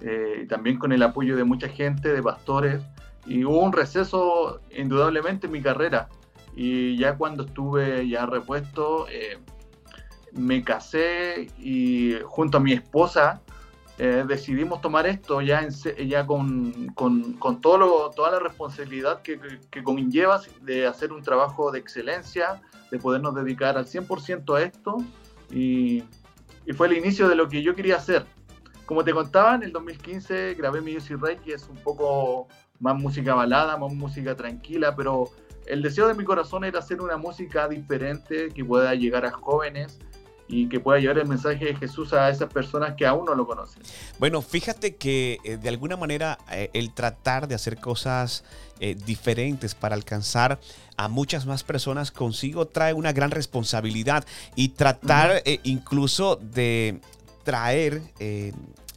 eh, 0.00 0.46
también 0.48 0.78
con 0.78 0.92
el 0.92 1.02
apoyo 1.02 1.36
de 1.36 1.44
mucha 1.44 1.68
gente, 1.68 2.12
de 2.12 2.22
pastores, 2.22 2.82
y 3.26 3.44
hubo 3.44 3.58
un 3.60 3.72
receso 3.72 4.60
indudablemente 4.76 5.46
en 5.46 5.52
mi 5.52 5.60
carrera. 5.60 6.08
Y 6.54 6.96
ya 6.96 7.16
cuando 7.16 7.44
estuve 7.44 8.08
ya 8.08 8.26
repuesto, 8.26 9.06
eh, 9.08 9.38
me 10.32 10.62
casé 10.62 11.48
y 11.58 12.14
junto 12.24 12.58
a 12.58 12.60
mi 12.60 12.72
esposa 12.72 13.40
eh, 13.98 14.24
decidimos 14.26 14.80
tomar 14.80 15.06
esto 15.06 15.40
ya, 15.40 15.60
con, 16.26 16.88
todo 17.60 18.10
toda 18.10 18.30
la 18.32 18.38
responsabilidad 18.40 19.22
que, 19.22 19.38
que, 19.70 19.84
conlleva 19.84 20.40
de 20.62 20.86
hacer 20.86 21.12
un 21.12 21.22
trabajo 21.22 21.70
de 21.70 21.78
excelencia, 21.78 22.60
de 22.90 22.98
podernos 22.98 23.34
dedicar 23.36 23.78
al 23.78 23.86
100% 23.86 24.56
a 24.56 24.62
esto. 24.62 24.96
Y, 25.50 26.02
y 26.66 26.72
fue 26.72 26.88
el 26.88 26.94
inicio 26.94 27.28
de 27.28 27.36
lo 27.36 27.48
que 27.48 27.62
yo 27.62 27.76
quería 27.76 27.96
hacer. 27.96 28.24
Como 28.86 29.04
te 29.04 29.12
contaba, 29.12 29.54
en 29.54 29.62
el 29.62 29.72
2015 29.72 30.54
grabé 30.54 30.80
mi 30.80 30.94
Music 30.94 31.16
Ray, 31.20 31.36
que 31.36 31.54
es 31.54 31.68
un 31.68 31.76
poco 31.76 32.48
más 32.80 32.96
música 32.96 33.34
balada, 33.34 33.76
más 33.76 33.92
música 33.92 34.34
tranquila, 34.34 34.94
pero 34.96 35.30
el 35.66 35.82
deseo 35.82 36.08
de 36.08 36.14
mi 36.14 36.24
corazón 36.24 36.64
era 36.64 36.80
hacer 36.80 37.00
una 37.00 37.16
música 37.16 37.68
diferente 37.68 38.48
que 38.48 38.64
pueda 38.64 38.94
llegar 38.94 39.24
a 39.24 39.30
jóvenes 39.30 39.98
y 40.48 40.68
que 40.68 40.80
pueda 40.80 40.98
llevar 40.98 41.18
el 41.18 41.26
mensaje 41.26 41.64
de 41.64 41.74
Jesús 41.76 42.12
a 42.12 42.28
esas 42.28 42.52
personas 42.52 42.94
que 42.96 43.06
aún 43.06 43.24
no 43.24 43.34
lo 43.34 43.46
conocen. 43.46 43.82
Bueno, 44.18 44.42
fíjate 44.42 44.96
que 44.96 45.38
eh, 45.44 45.56
de 45.56 45.68
alguna 45.68 45.96
manera 45.96 46.38
eh, 46.50 46.70
el 46.74 46.92
tratar 46.92 47.48
de 47.48 47.54
hacer 47.54 47.80
cosas 47.80 48.44
eh, 48.80 48.94
diferentes 49.06 49.74
para 49.74 49.94
alcanzar 49.94 50.60
a 50.96 51.08
muchas 51.08 51.46
más 51.46 51.64
personas 51.64 52.10
consigo 52.10 52.66
trae 52.66 52.92
una 52.92 53.12
gran 53.12 53.30
responsabilidad 53.30 54.24
y 54.54 54.70
tratar 54.70 55.42
incluso 55.64 56.36
de 56.36 57.00
traer 57.42 58.02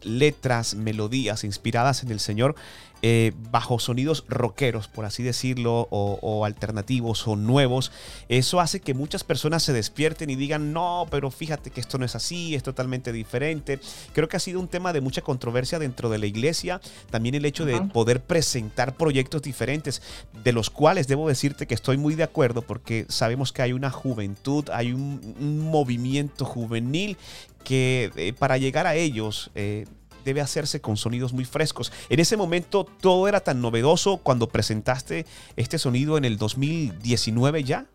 letras, 0.03 0.75
melodías 0.75 1.43
inspiradas 1.43 2.03
en 2.03 2.11
el 2.11 2.19
Señor 2.19 2.55
eh, 3.01 3.33
bajo 3.51 3.79
sonidos 3.79 4.25
rockeros, 4.27 4.87
por 4.87 5.05
así 5.05 5.23
decirlo, 5.23 5.87
o, 5.91 6.19
o 6.21 6.45
alternativos 6.45 7.27
o 7.27 7.35
nuevos. 7.35 7.91
Eso 8.29 8.59
hace 8.59 8.79
que 8.79 8.93
muchas 8.93 9.23
personas 9.23 9.63
se 9.63 9.73
despierten 9.73 10.29
y 10.29 10.35
digan, 10.35 10.73
no, 10.73 11.07
pero 11.09 11.31
fíjate 11.31 11.69
que 11.69 11.79
esto 11.79 11.97
no 11.97 12.05
es 12.05 12.15
así, 12.15 12.55
es 12.55 12.63
totalmente 12.63 13.11
diferente. 13.11 13.79
Creo 14.13 14.27
que 14.27 14.37
ha 14.37 14.39
sido 14.39 14.59
un 14.59 14.67
tema 14.67 14.93
de 14.93 15.01
mucha 15.01 15.21
controversia 15.21 15.79
dentro 15.79 16.09
de 16.09 16.17
la 16.17 16.25
iglesia. 16.25 16.81
También 17.09 17.35
el 17.35 17.45
hecho 17.45 17.65
de 17.65 17.79
poder 17.81 18.21
presentar 18.21 18.95
proyectos 18.95 19.41
diferentes, 19.41 20.01
de 20.43 20.53
los 20.53 20.69
cuales 20.69 21.07
debo 21.07 21.27
decirte 21.27 21.67
que 21.67 21.73
estoy 21.73 21.97
muy 21.97 22.15
de 22.15 22.23
acuerdo 22.23 22.61
porque 22.61 23.05
sabemos 23.09 23.51
que 23.51 23.61
hay 23.61 23.73
una 23.73 23.91
juventud, 23.91 24.69
hay 24.71 24.91
un, 24.91 25.35
un 25.39 25.59
movimiento 25.59 26.45
juvenil 26.45 27.17
que 27.63 28.11
eh, 28.15 28.31
para 28.31 28.57
llegar 28.57 28.87
a 28.87 28.95
ellos 28.95 29.51
eh, 29.53 29.85
debe 30.27 30.41
hacerse 30.41 30.81
con 30.81 30.97
sonidos 30.97 31.31
muy 31.31 31.45
frescos. 31.45 31.91
En 32.09 32.19
ese 32.19 32.35
momento 32.35 32.83
todo 32.83 33.29
era 33.29 33.39
tan 33.39 33.61
novedoso 33.61 34.17
cuando 34.17 34.49
presentaste 34.49 35.25
este 35.55 35.77
sonido 35.77 36.17
en 36.17 36.25
el 36.25 36.37
2019 36.37 37.63
ya. 37.63 37.85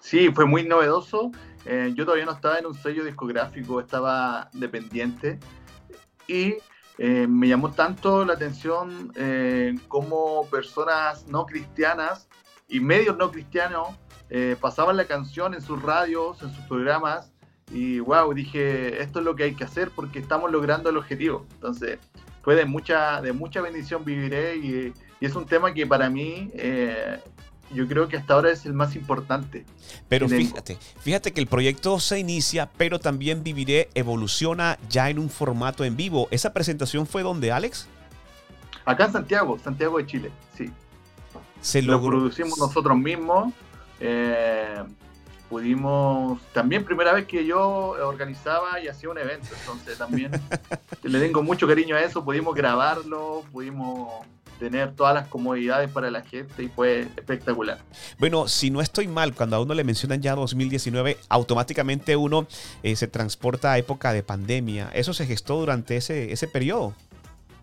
Sí, 0.00 0.30
fue 0.34 0.44
muy 0.44 0.66
novedoso. 0.66 1.30
Eh, 1.66 1.92
yo 1.94 2.04
todavía 2.04 2.26
no 2.26 2.32
estaba 2.32 2.58
en 2.58 2.66
un 2.66 2.74
sello 2.74 3.04
discográfico, 3.04 3.78
estaba 3.78 4.50
dependiente. 4.52 5.38
Y 6.26 6.56
eh, 6.98 7.26
me 7.28 7.46
llamó 7.46 7.70
tanto 7.70 8.24
la 8.24 8.34
atención 8.34 9.12
eh, 9.14 9.74
cómo 9.86 10.48
personas 10.50 11.28
no 11.28 11.46
cristianas 11.46 12.28
y 12.68 12.80
medios 12.80 13.16
no 13.16 13.30
cristianos 13.30 13.88
eh, 14.30 14.56
pasaban 14.60 14.96
la 14.96 15.06
canción 15.06 15.54
en 15.54 15.62
sus 15.62 15.80
radios, 15.80 16.42
en 16.42 16.52
sus 16.52 16.64
programas. 16.66 17.29
Y 17.70 18.00
wow, 18.00 18.32
dije, 18.34 19.00
esto 19.02 19.20
es 19.20 19.24
lo 19.24 19.36
que 19.36 19.44
hay 19.44 19.54
que 19.54 19.64
hacer 19.64 19.90
porque 19.94 20.18
estamos 20.18 20.50
logrando 20.50 20.90
el 20.90 20.96
objetivo. 20.96 21.46
Entonces, 21.54 21.98
fue 22.42 22.56
de 22.56 22.64
mucha, 22.64 23.20
de 23.20 23.32
mucha 23.32 23.60
bendición 23.60 24.04
viviré 24.04 24.56
y, 24.56 24.92
y 25.20 25.26
es 25.26 25.34
un 25.34 25.46
tema 25.46 25.72
que 25.72 25.86
para 25.86 26.10
mí 26.10 26.50
eh, 26.54 27.20
yo 27.72 27.86
creo 27.86 28.08
que 28.08 28.16
hasta 28.16 28.34
ahora 28.34 28.50
es 28.50 28.66
el 28.66 28.72
más 28.72 28.96
importante. 28.96 29.64
Pero 30.08 30.28
fíjate, 30.28 30.78
fíjate 31.00 31.32
que 31.32 31.40
el 31.40 31.46
proyecto 31.46 32.00
se 32.00 32.18
inicia, 32.18 32.68
pero 32.76 32.98
también 32.98 33.44
Viviré 33.44 33.88
evoluciona 33.94 34.78
ya 34.88 35.08
en 35.08 35.18
un 35.18 35.30
formato 35.30 35.84
en 35.84 35.96
vivo. 35.96 36.26
¿Esa 36.30 36.52
presentación 36.52 37.06
fue 37.06 37.22
donde, 37.22 37.52
Alex? 37.52 37.86
Acá 38.84 39.06
en 39.06 39.12
Santiago, 39.12 39.58
Santiago 39.62 39.98
de 39.98 40.06
Chile, 40.06 40.30
sí. 40.56 40.70
Se 41.60 41.82
Lo 41.82 42.02
producimos 42.02 42.58
nosotros 42.58 42.96
mismos. 42.96 43.52
eh, 44.00 44.82
pudimos, 45.50 46.40
también 46.54 46.84
primera 46.84 47.12
vez 47.12 47.26
que 47.26 47.44
yo 47.44 47.60
organizaba 48.06 48.80
y 48.80 48.86
hacía 48.86 49.10
un 49.10 49.18
evento, 49.18 49.48
entonces 49.58 49.98
también 49.98 50.30
le 51.02 51.20
tengo 51.20 51.42
mucho 51.42 51.66
cariño 51.66 51.96
a 51.96 52.00
eso, 52.00 52.24
pudimos 52.24 52.54
grabarlo, 52.54 53.42
pudimos 53.52 54.24
tener 54.60 54.94
todas 54.94 55.14
las 55.14 55.26
comodidades 55.26 55.90
para 55.90 56.10
la 56.10 56.22
gente 56.22 56.62
y 56.62 56.68
fue 56.68 57.00
espectacular. 57.16 57.78
Bueno, 58.18 58.46
si 58.46 58.70
no 58.70 58.80
estoy 58.80 59.08
mal, 59.08 59.34
cuando 59.34 59.56
a 59.56 59.60
uno 59.60 59.74
le 59.74 59.82
mencionan 59.82 60.22
ya 60.22 60.36
2019, 60.36 61.18
automáticamente 61.28 62.14
uno 62.14 62.46
eh, 62.84 62.94
se 62.94 63.08
transporta 63.08 63.72
a 63.72 63.78
época 63.78 64.12
de 64.12 64.22
pandemia. 64.22 64.90
¿Eso 64.94 65.14
se 65.14 65.26
gestó 65.26 65.56
durante 65.56 65.96
ese, 65.96 66.30
ese 66.32 66.46
periodo? 66.46 66.94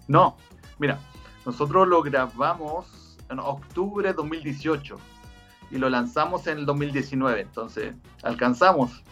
No, 0.08 0.36
mira, 0.80 1.00
nosotros 1.46 1.88
lo 1.88 2.02
grabamos 2.02 3.16
en 3.30 3.40
octubre 3.40 4.10
de 4.10 4.14
2018 4.14 4.98
y 5.72 5.78
lo 5.78 5.90
lanzamos 5.90 6.48
en 6.48 6.60
el 6.60 6.66
2019, 6.66 7.42
entonces 7.42 7.94
alcanzamos. 8.24 9.04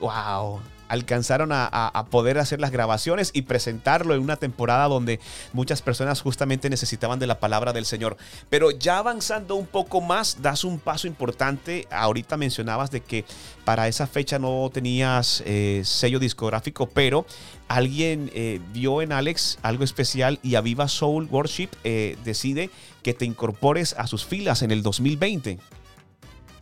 ¡Wow! 0.00 0.60
Alcanzaron 0.88 1.50
a, 1.52 2.06
poder 2.10 2.38
hacer 2.38 2.60
las 2.60 2.70
grabaciones 2.70 3.30
y 3.34 3.42
presentarlo 3.42 4.14
en 4.14 4.22
una 4.22 4.36
temporada 4.36 4.88
donde 4.88 5.20
muchas 5.52 5.82
personas 5.82 6.22
justamente 6.22 6.70
necesitaban 6.70 7.18
de 7.18 7.26
la 7.26 7.40
palabra 7.40 7.74
del 7.74 7.84
Señor. 7.84 8.16
Pero 8.48 8.70
ya 8.70 8.96
avanzando 8.96 9.56
un 9.56 9.66
poco 9.66 10.00
más, 10.00 10.40
das 10.40 10.64
un 10.64 10.78
paso 10.78 11.06
importante. 11.06 11.86
Ahorita 11.90 12.38
mencionabas 12.38 12.90
de 12.90 13.02
que 13.02 13.26
para 13.66 13.86
esa 13.86 14.06
fecha 14.06 14.38
no 14.38 14.70
tenías 14.72 15.42
eh, 15.44 15.82
sello 15.84 16.18
discográfico, 16.18 16.88
pero 16.88 17.26
alguien 17.68 18.30
eh, 18.32 18.58
vio 18.72 19.02
en 19.02 19.12
Alex 19.12 19.58
algo 19.60 19.84
especial 19.84 20.38
y 20.42 20.54
Aviva 20.54 20.88
Soul 20.88 21.28
Worship 21.30 21.68
eh, 21.84 22.16
decide 22.24 22.70
que 23.02 23.12
te 23.12 23.26
incorpores 23.26 23.94
a 23.98 24.06
sus 24.06 24.24
filas 24.24 24.62
en 24.62 24.70
el 24.70 24.82
2020. 24.82 25.58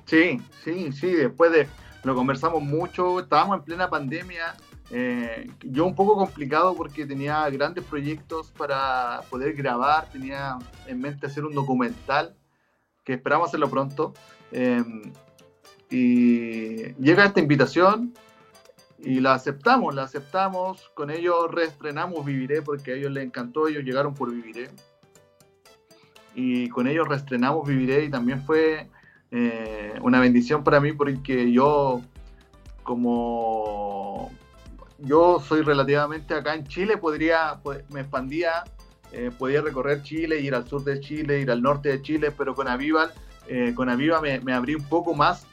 Sí, 0.06 0.40
sí, 0.64 0.92
sí, 0.92 1.12
después 1.12 1.52
de 1.52 1.68
lo 2.04 2.14
conversamos 2.14 2.62
mucho, 2.62 3.20
estábamos 3.20 3.58
en 3.58 3.64
plena 3.64 3.90
pandemia, 3.90 4.54
eh, 4.90 5.50
yo 5.62 5.84
un 5.84 5.96
poco 5.96 6.16
complicado 6.16 6.74
porque 6.76 7.04
tenía 7.04 7.48
grandes 7.50 7.84
proyectos 7.84 8.52
para 8.52 9.22
poder 9.28 9.54
grabar, 9.54 10.08
tenía 10.10 10.58
en 10.86 11.00
mente 11.00 11.26
hacer 11.26 11.44
un 11.44 11.54
documental 11.54 12.36
que 13.04 13.14
esperamos 13.14 13.48
hacerlo 13.48 13.68
pronto. 13.68 14.14
eh, 14.52 14.84
y 15.88 16.94
llega 16.94 17.26
esta 17.26 17.38
invitación 17.40 18.12
y 18.98 19.20
la 19.20 19.34
aceptamos, 19.34 19.94
la 19.94 20.02
aceptamos, 20.02 20.90
con 20.94 21.10
ellos 21.10 21.50
reestrenamos 21.50 22.24
Viviré 22.24 22.62
porque 22.62 22.92
a 22.92 22.94
ellos 22.94 23.12
les 23.12 23.24
encantó, 23.24 23.68
ellos 23.68 23.84
llegaron 23.84 24.14
por 24.14 24.32
Viviré. 24.32 24.70
Y 26.34 26.68
con 26.68 26.86
ellos 26.86 27.08
reestrenamos 27.08 27.66
Viviré 27.68 28.04
y 28.04 28.10
también 28.10 28.42
fue 28.42 28.88
eh, 29.30 29.94
una 30.02 30.20
bendición 30.20 30.62
para 30.62 30.80
mí 30.80 30.92
porque 30.92 31.50
yo, 31.52 32.00
como 32.82 34.30
yo 34.98 35.40
soy 35.40 35.62
relativamente 35.62 36.34
acá 36.34 36.54
en 36.54 36.66
Chile, 36.66 36.96
podría, 36.96 37.60
pues, 37.62 37.88
me 37.90 38.00
expandía, 38.00 38.64
eh, 39.12 39.30
podía 39.36 39.60
recorrer 39.62 40.02
Chile, 40.02 40.40
ir 40.40 40.54
al 40.54 40.66
sur 40.66 40.84
de 40.84 41.00
Chile, 41.00 41.40
ir 41.40 41.50
al 41.50 41.62
norte 41.62 41.88
de 41.90 42.02
Chile, 42.02 42.32
pero 42.36 42.54
con 42.54 42.68
Aviva, 42.68 43.10
eh, 43.48 43.72
con 43.74 43.88
Aviva 43.88 44.20
me, 44.20 44.40
me 44.40 44.52
abrí 44.52 44.74
un 44.74 44.84
poco 44.84 45.14
más 45.14 45.46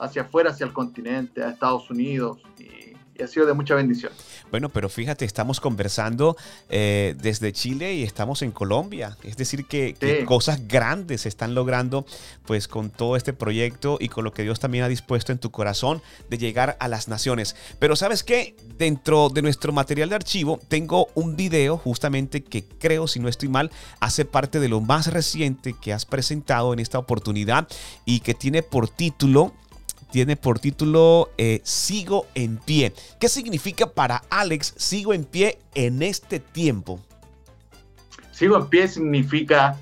hacia 0.00 0.22
afuera, 0.22 0.50
hacia 0.50 0.66
el 0.66 0.72
continente, 0.72 1.42
a 1.42 1.50
Estados 1.50 1.90
Unidos. 1.90 2.38
Y, 2.58 2.77
y 3.18 3.22
ha 3.22 3.26
sido 3.26 3.46
de 3.46 3.52
mucha 3.52 3.74
bendición. 3.74 4.12
Bueno, 4.50 4.68
pero 4.68 4.88
fíjate, 4.88 5.24
estamos 5.24 5.60
conversando 5.60 6.36
eh, 6.68 7.14
desde 7.20 7.52
Chile 7.52 7.94
y 7.94 8.04
estamos 8.04 8.42
en 8.42 8.52
Colombia. 8.52 9.16
Es 9.24 9.36
decir, 9.36 9.66
que, 9.66 9.94
que 9.94 10.24
cosas 10.24 10.68
grandes 10.68 11.22
se 11.22 11.28
están 11.28 11.54
logrando 11.54 12.06
pues 12.46 12.68
con 12.68 12.90
todo 12.90 13.16
este 13.16 13.32
proyecto 13.32 13.98
y 14.00 14.08
con 14.08 14.24
lo 14.24 14.32
que 14.32 14.42
Dios 14.42 14.60
también 14.60 14.84
ha 14.84 14.88
dispuesto 14.88 15.32
en 15.32 15.38
tu 15.38 15.50
corazón 15.50 16.00
de 16.30 16.38
llegar 16.38 16.76
a 16.80 16.88
las 16.88 17.08
naciones. 17.08 17.56
Pero 17.78 17.96
sabes 17.96 18.22
qué, 18.22 18.54
dentro 18.78 19.28
de 19.28 19.42
nuestro 19.42 19.72
material 19.72 20.08
de 20.10 20.14
archivo 20.14 20.60
tengo 20.68 21.08
un 21.14 21.36
video 21.36 21.76
justamente 21.76 22.42
que 22.44 22.64
creo, 22.64 23.08
si 23.08 23.20
no 23.20 23.28
estoy 23.28 23.48
mal, 23.48 23.70
hace 24.00 24.24
parte 24.24 24.60
de 24.60 24.68
lo 24.68 24.80
más 24.80 25.08
reciente 25.08 25.74
que 25.80 25.92
has 25.92 26.06
presentado 26.06 26.72
en 26.72 26.78
esta 26.78 26.98
oportunidad 26.98 27.68
y 28.04 28.20
que 28.20 28.34
tiene 28.34 28.62
por 28.62 28.88
título 28.88 29.52
tiene 30.10 30.36
por 30.36 30.58
título 30.58 31.30
eh, 31.38 31.60
Sigo 31.64 32.26
en 32.34 32.56
pie. 32.58 32.92
¿Qué 33.20 33.28
significa 33.28 33.86
para 33.86 34.22
Alex 34.30 34.74
Sigo 34.76 35.12
en 35.12 35.24
pie 35.24 35.58
en 35.74 36.02
este 36.02 36.40
tiempo? 36.40 37.00
Sigo 38.32 38.56
en 38.56 38.68
pie 38.68 38.88
significa, 38.88 39.76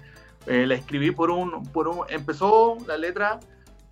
eh, 0.47 0.67
la 0.67 0.75
escribí 0.75 1.11
por 1.11 1.31
un, 1.31 1.65
por 1.67 1.89
un, 1.89 2.01
empezó 2.09 2.79
la 2.87 2.97
letra 2.97 3.41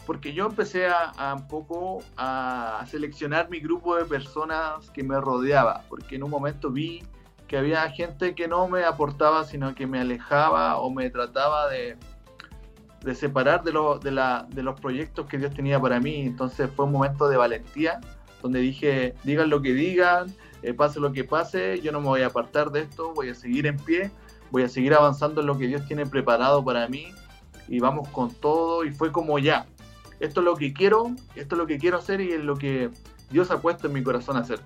porque 0.07 0.35
yo 0.35 0.47
empecé 0.47 0.87
a, 0.87 1.11
a 1.17 1.35
un 1.35 1.49
poco 1.49 2.03
a 2.17 2.85
seleccionar 2.91 3.49
mi 3.49 3.61
grupo 3.61 3.97
de 3.97 4.05
personas 4.05 4.91
que 4.91 5.03
me 5.03 5.19
rodeaba, 5.21 5.85
porque 5.89 6.17
en 6.17 6.25
un 6.25 6.31
momento 6.31 6.71
vi 6.71 7.03
que 7.49 7.57
había 7.57 7.89
gente 7.91 8.35
que 8.35 8.49
no 8.49 8.69
me 8.69 8.85
aportaba, 8.85 9.45
sino 9.45 9.75
que 9.75 9.87
me 9.87 10.01
alejaba 10.01 10.79
o 10.79 10.91
me 10.91 11.09
trataba 11.11 11.69
de, 11.69 11.97
de 13.05 13.15
separar 13.15 13.63
de, 13.65 13.73
lo- 13.73 13.99
de, 13.99 14.11
la- 14.11 14.47
de 14.51 14.63
los 14.63 14.81
proyectos 14.81 15.27
que 15.27 15.39
Dios 15.39 15.53
tenía 15.55 15.79
para 15.81 16.01
mí. 16.01 16.23
Entonces 16.23 16.69
fue 16.75 16.87
un 16.87 16.93
momento 16.93 17.29
de 17.29 17.37
valentía, 17.37 18.01
donde 18.43 18.61
dije, 18.61 19.15
digan 19.25 19.51
lo 19.51 19.61
que 19.63 19.73
digan, 19.75 20.35
eh, 20.63 20.73
pase 20.75 21.01
lo 21.01 21.13
que 21.13 21.25
pase, 21.25 21.81
yo 21.81 21.93
no 21.93 22.01
me 22.01 22.07
voy 22.09 22.23
a 22.23 22.27
apartar 22.27 22.71
de 22.71 22.81
esto, 22.81 23.13
voy 23.15 23.29
a 23.29 23.35
seguir 23.35 23.67
en 23.67 23.77
pie, 23.77 24.11
voy 24.51 24.63
a 24.63 24.69
seguir 24.69 24.95
avanzando 24.95 25.41
en 25.43 25.47
lo 25.47 25.59
que 25.59 25.67
Dios 25.67 25.87
tiene 25.87 26.07
preparado 26.07 26.65
para 26.65 26.89
mí 26.89 27.07
y 27.69 27.81
vamos 27.81 28.09
con 28.09 28.31
todo. 28.33 28.85
Y 28.85 28.91
fue 28.93 29.13
como 29.13 29.39
ya, 29.39 29.67
esto 30.21 30.41
es 30.41 30.45
lo 30.45 30.57
que 30.57 30.73
quiero, 30.73 31.11
esto 31.35 31.55
es 31.55 31.59
lo 31.59 31.67
que 31.67 31.79
quiero 31.79 31.99
hacer 31.99 32.21
y 32.21 32.33
es 32.33 32.43
lo 32.43 32.57
que 32.57 32.91
Dios 33.31 33.51
ha 33.51 33.61
puesto 33.61 33.87
en 33.89 33.93
mi 33.95 34.03
corazón 34.03 34.37
hacer. 34.37 34.61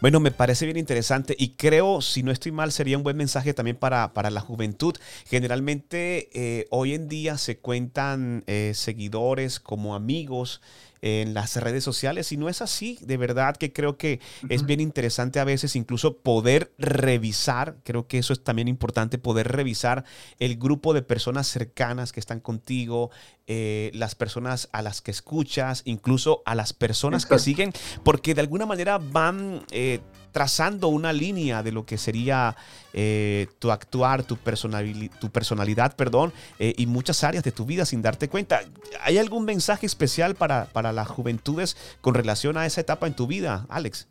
Bueno, 0.00 0.20
me 0.20 0.30
parece 0.30 0.64
bien 0.64 0.76
interesante 0.76 1.34
y 1.36 1.56
creo, 1.56 2.00
si 2.02 2.22
no 2.22 2.30
estoy 2.30 2.52
mal, 2.52 2.70
sería 2.70 2.96
un 2.96 3.02
buen 3.02 3.16
mensaje 3.16 3.52
también 3.52 3.76
para, 3.76 4.14
para 4.14 4.30
la 4.30 4.40
juventud. 4.40 4.94
Generalmente 5.26 6.28
eh, 6.32 6.68
hoy 6.70 6.94
en 6.94 7.08
día 7.08 7.36
se 7.36 7.58
cuentan 7.58 8.44
eh, 8.46 8.74
seguidores 8.76 9.58
como 9.58 9.96
amigos 9.96 10.60
en 11.02 11.34
las 11.34 11.56
redes 11.56 11.84
sociales 11.84 12.32
y 12.32 12.36
no 12.36 12.48
es 12.48 12.62
así. 12.62 12.98
De 13.02 13.16
verdad 13.16 13.56
que 13.56 13.72
creo 13.72 13.96
que 13.96 14.20
es 14.48 14.64
bien 14.64 14.80
interesante 14.80 15.40
a 15.40 15.44
veces 15.44 15.76
incluso 15.76 16.18
poder 16.18 16.72
revisar, 16.78 17.76
creo 17.84 18.06
que 18.06 18.18
eso 18.18 18.32
es 18.32 18.42
también 18.42 18.68
importante, 18.68 19.18
poder 19.18 19.48
revisar 19.48 20.04
el 20.38 20.56
grupo 20.56 20.94
de 20.94 21.02
personas 21.02 21.46
cercanas 21.46 22.12
que 22.12 22.20
están 22.20 22.40
contigo, 22.40 23.10
eh, 23.46 23.90
las 23.94 24.14
personas 24.14 24.68
a 24.72 24.82
las 24.82 25.00
que 25.00 25.10
escuchas, 25.10 25.82
incluso 25.84 26.42
a 26.44 26.54
las 26.54 26.72
personas 26.72 27.26
que 27.26 27.38
siguen, 27.38 27.72
porque 28.04 28.34
de 28.34 28.40
alguna 28.40 28.66
manera 28.66 28.98
van 28.98 29.64
eh, 29.70 30.00
trazando 30.32 30.88
una 30.88 31.12
línea 31.12 31.62
de 31.62 31.72
lo 31.72 31.84
que 31.84 31.98
sería 31.98 32.56
eh, 32.92 33.48
tu 33.58 33.70
actuar, 33.70 34.22
tu, 34.22 34.36
personali- 34.36 35.10
tu 35.20 35.30
personalidad, 35.30 35.96
perdón, 35.96 36.32
eh, 36.58 36.74
y 36.76 36.86
muchas 36.86 37.24
áreas 37.24 37.44
de 37.44 37.52
tu 37.52 37.64
vida 37.64 37.84
sin 37.84 38.02
darte 38.02 38.28
cuenta. 38.28 38.60
¿Hay 39.02 39.18
algún 39.18 39.44
mensaje 39.44 39.86
especial 39.86 40.34
para, 40.34 40.66
para 40.66 40.92
las 40.92 41.08
juventudes 41.08 41.76
con 42.00 42.14
relación 42.14 42.56
a 42.56 42.66
esa 42.66 42.80
etapa 42.80 43.06
en 43.06 43.14
tu 43.14 43.26
vida, 43.26 43.66
Alex? 43.68 44.06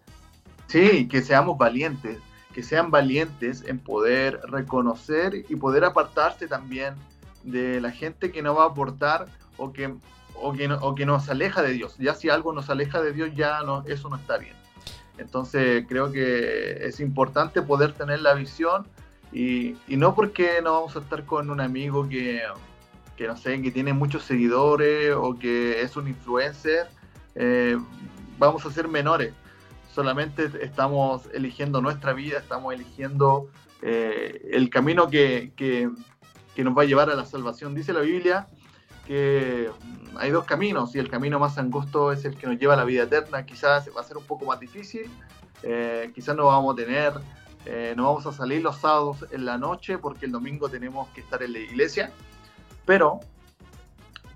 Sí, 0.67 1.07
que 1.07 1.21
seamos 1.21 1.57
valientes, 1.57 2.17
que 2.53 2.61
sean 2.61 2.91
valientes 2.91 3.63
en 3.67 3.79
poder 3.79 4.39
reconocer 4.49 5.45
y 5.47 5.55
poder 5.55 5.85
apartarse 5.85 6.47
también 6.47 6.95
de 7.43 7.79
la 7.79 7.91
gente 7.91 8.31
que 8.31 8.41
no 8.41 8.55
va 8.55 8.63
a 8.63 8.67
aportar 8.67 9.27
o 9.57 9.71
que, 9.71 9.93
o 10.35 10.53
que, 10.53 10.67
o 10.69 10.93
que 10.93 11.05
nos 11.05 11.29
aleja 11.29 11.61
de 11.61 11.71
Dios. 11.71 11.95
Ya 11.99 12.13
si 12.15 12.29
algo 12.29 12.51
nos 12.51 12.69
aleja 12.69 13.01
de 13.01 13.13
Dios, 13.13 13.29
ya 13.35 13.61
no, 13.61 13.83
eso 13.87 14.09
no 14.09 14.17
está 14.17 14.37
bien. 14.37 14.55
Entonces 15.17 15.85
creo 15.87 16.11
que 16.11 16.85
es 16.85 16.99
importante 16.99 17.61
poder 17.61 17.93
tener 17.93 18.21
la 18.21 18.33
visión 18.33 18.87
y, 19.31 19.75
no 19.87 20.15
porque 20.15 20.61
no 20.63 20.73
vamos 20.73 20.95
a 20.95 20.99
estar 20.99 21.25
con 21.25 21.49
un 21.49 21.59
amigo 21.59 22.07
que, 22.07 22.41
que 23.15 23.27
no 23.27 23.35
sé, 23.35 23.61
que 23.61 23.71
tiene 23.71 23.93
muchos 23.93 24.23
seguidores 24.23 25.13
o 25.15 25.37
que 25.37 25.81
es 25.81 25.95
un 25.97 26.07
influencer, 26.07 26.87
eh, 27.35 27.77
vamos 28.37 28.65
a 28.65 28.71
ser 28.71 28.87
menores 28.87 29.33
solamente 29.93 30.51
estamos 30.61 31.23
eligiendo 31.33 31.81
nuestra 31.81 32.13
vida, 32.13 32.37
estamos 32.37 32.71
eligiendo 32.71 33.49
eh, 33.81 34.47
el 34.51 34.69
camino 34.69 35.09
que- 35.09 35.51
que 35.57 36.63
nos 36.63 36.77
va 36.77 36.83
a 36.83 36.85
llevar 36.85 37.09
a 37.09 37.15
la 37.15 37.25
salvación. 37.25 37.73
Dice 37.73 37.93
la 37.93 38.01
Biblia 38.01 38.47
que 39.07 39.71
hay 40.17 40.31
dos 40.31 40.45
caminos 40.45 40.95
y 40.95 40.99
el 40.99 41.09
camino 41.09 41.39
más 41.39 41.57
angosto 41.57 42.11
es 42.11 42.25
el 42.25 42.35
que 42.35 42.45
nos 42.45 42.59
lleva 42.59 42.73
a 42.73 42.77
la 42.77 42.83
vida 42.83 43.03
eterna. 43.03 43.45
Quizás 43.45 43.89
va 43.95 44.01
a 44.01 44.03
ser 44.03 44.17
un 44.17 44.25
poco 44.25 44.45
más 44.45 44.59
difícil, 44.59 45.09
eh, 45.63 46.11
quizás 46.13 46.35
no 46.35 46.45
vamos 46.45 46.73
a 46.73 46.75
tener, 46.75 47.13
eh, 47.65 47.93
no 47.95 48.03
vamos 48.03 48.25
a 48.25 48.33
salir 48.33 48.61
los 48.61 48.77
sábados 48.77 49.25
en 49.31 49.45
la 49.45 49.57
noche 49.57 49.97
porque 49.97 50.25
el 50.25 50.31
domingo 50.31 50.69
tenemos 50.69 51.07
que 51.09 51.21
estar 51.21 51.41
en 51.41 51.53
la 51.53 51.59
iglesia, 51.59 52.11
pero 52.85 53.21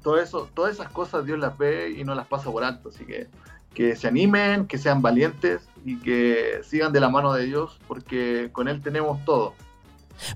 todo 0.02 0.20
eso, 0.20 0.50
todas 0.54 0.74
esas 0.74 0.90
cosas 0.90 1.26
Dios 1.26 1.38
las 1.38 1.58
ve 1.58 1.92
y 1.92 2.04
no 2.04 2.16
las 2.16 2.28
pasa 2.28 2.50
por 2.50 2.64
alto, 2.64 2.90
así 2.90 3.06
que 3.06 3.28
que 3.74 3.96
se 3.96 4.08
animen, 4.08 4.68
que 4.68 4.78
sean 4.78 5.02
valientes 5.02 5.62
y 5.86 5.98
que 6.00 6.62
sigan 6.64 6.92
de 6.92 7.00
la 7.00 7.10
mano 7.10 7.34
de 7.34 7.46
Dios, 7.46 7.80
porque 7.88 8.50
con 8.52 8.68
Él 8.68 8.82
tenemos 8.82 9.24
todo. 9.24 9.54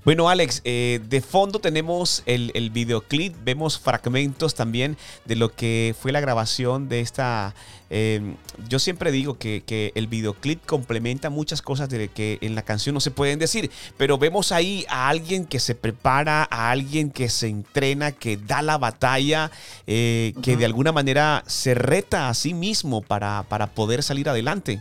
Bueno, 0.04 0.28
Alex, 0.28 0.62
eh, 0.64 1.00
de 1.08 1.20
fondo 1.20 1.58
tenemos 1.58 2.22
el, 2.26 2.50
el 2.54 2.70
videoclip, 2.70 3.34
vemos 3.44 3.78
fragmentos 3.78 4.54
también 4.54 4.96
de 5.24 5.36
lo 5.36 5.52
que 5.52 5.94
fue 6.00 6.12
la 6.12 6.20
grabación 6.20 6.88
de 6.88 7.00
esta... 7.00 7.54
eh, 7.90 8.34
yo 8.68 8.78
siempre 8.78 9.12
digo 9.12 9.38
que, 9.38 9.62
que 9.64 9.92
el 9.94 10.06
videoclip 10.06 10.64
complementa 10.66 11.30
muchas 11.30 11.62
cosas 11.62 11.88
de 11.88 12.08
que 12.08 12.38
en 12.40 12.54
la 12.54 12.62
canción 12.62 12.94
no 12.94 13.00
se 13.00 13.10
pueden 13.10 13.38
decir, 13.38 13.70
pero 13.96 14.18
vemos 14.18 14.52
ahí 14.52 14.84
a 14.88 15.08
alguien 15.08 15.44
que 15.44 15.60
se 15.60 15.74
prepara, 15.74 16.46
a 16.50 16.70
alguien 16.70 17.10
que 17.10 17.28
se 17.28 17.48
entrena, 17.48 18.12
que 18.12 18.36
da 18.36 18.62
la 18.62 18.78
batalla, 18.78 19.50
eh, 19.86 20.34
que 20.42 20.56
de 20.56 20.64
alguna 20.64 20.92
manera 20.92 21.44
se 21.46 21.74
reta 21.74 22.28
a 22.28 22.34
sí 22.34 22.54
mismo 22.54 23.02
para, 23.02 23.44
para 23.48 23.68
poder 23.68 24.02
salir 24.02 24.28
adelante. 24.28 24.80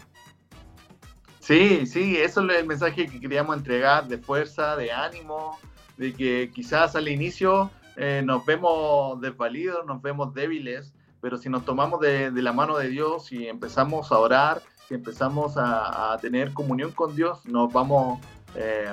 Sí, 1.46 1.86
sí, 1.86 2.18
eso 2.18 2.42
es 2.50 2.58
el 2.58 2.66
mensaje 2.66 3.06
que 3.06 3.20
queríamos 3.20 3.56
entregar 3.56 4.08
de 4.08 4.18
fuerza, 4.18 4.76
de 4.76 4.92
ánimo, 4.92 5.60
de 5.96 6.12
que 6.12 6.50
quizás 6.52 6.96
al 6.96 7.08
inicio 7.08 7.70
eh, 7.98 8.24
nos 8.26 8.44
vemos 8.48 9.22
desvalidos, 9.22 9.86
nos 9.86 10.02
vemos 10.02 10.34
débiles, 10.34 10.96
pero 11.22 11.38
si 11.38 11.48
nos 11.50 11.64
tomamos 11.64 12.00
de, 12.00 12.32
de 12.32 12.42
la 12.42 12.52
mano 12.52 12.78
de 12.78 12.90
Dios 12.90 13.32
y 13.32 13.48
empezamos 13.48 14.12
a 14.12 14.18
orar, 14.18 14.64
si 14.88 14.96
empezamos 14.96 15.56
a, 15.56 16.14
a 16.14 16.18
tener 16.18 16.52
comunión 16.52 16.92
con 16.92 17.16
Dios, 17.16 17.46
nos 17.46 17.72
vamos, 17.72 18.20
eh, 18.56 18.92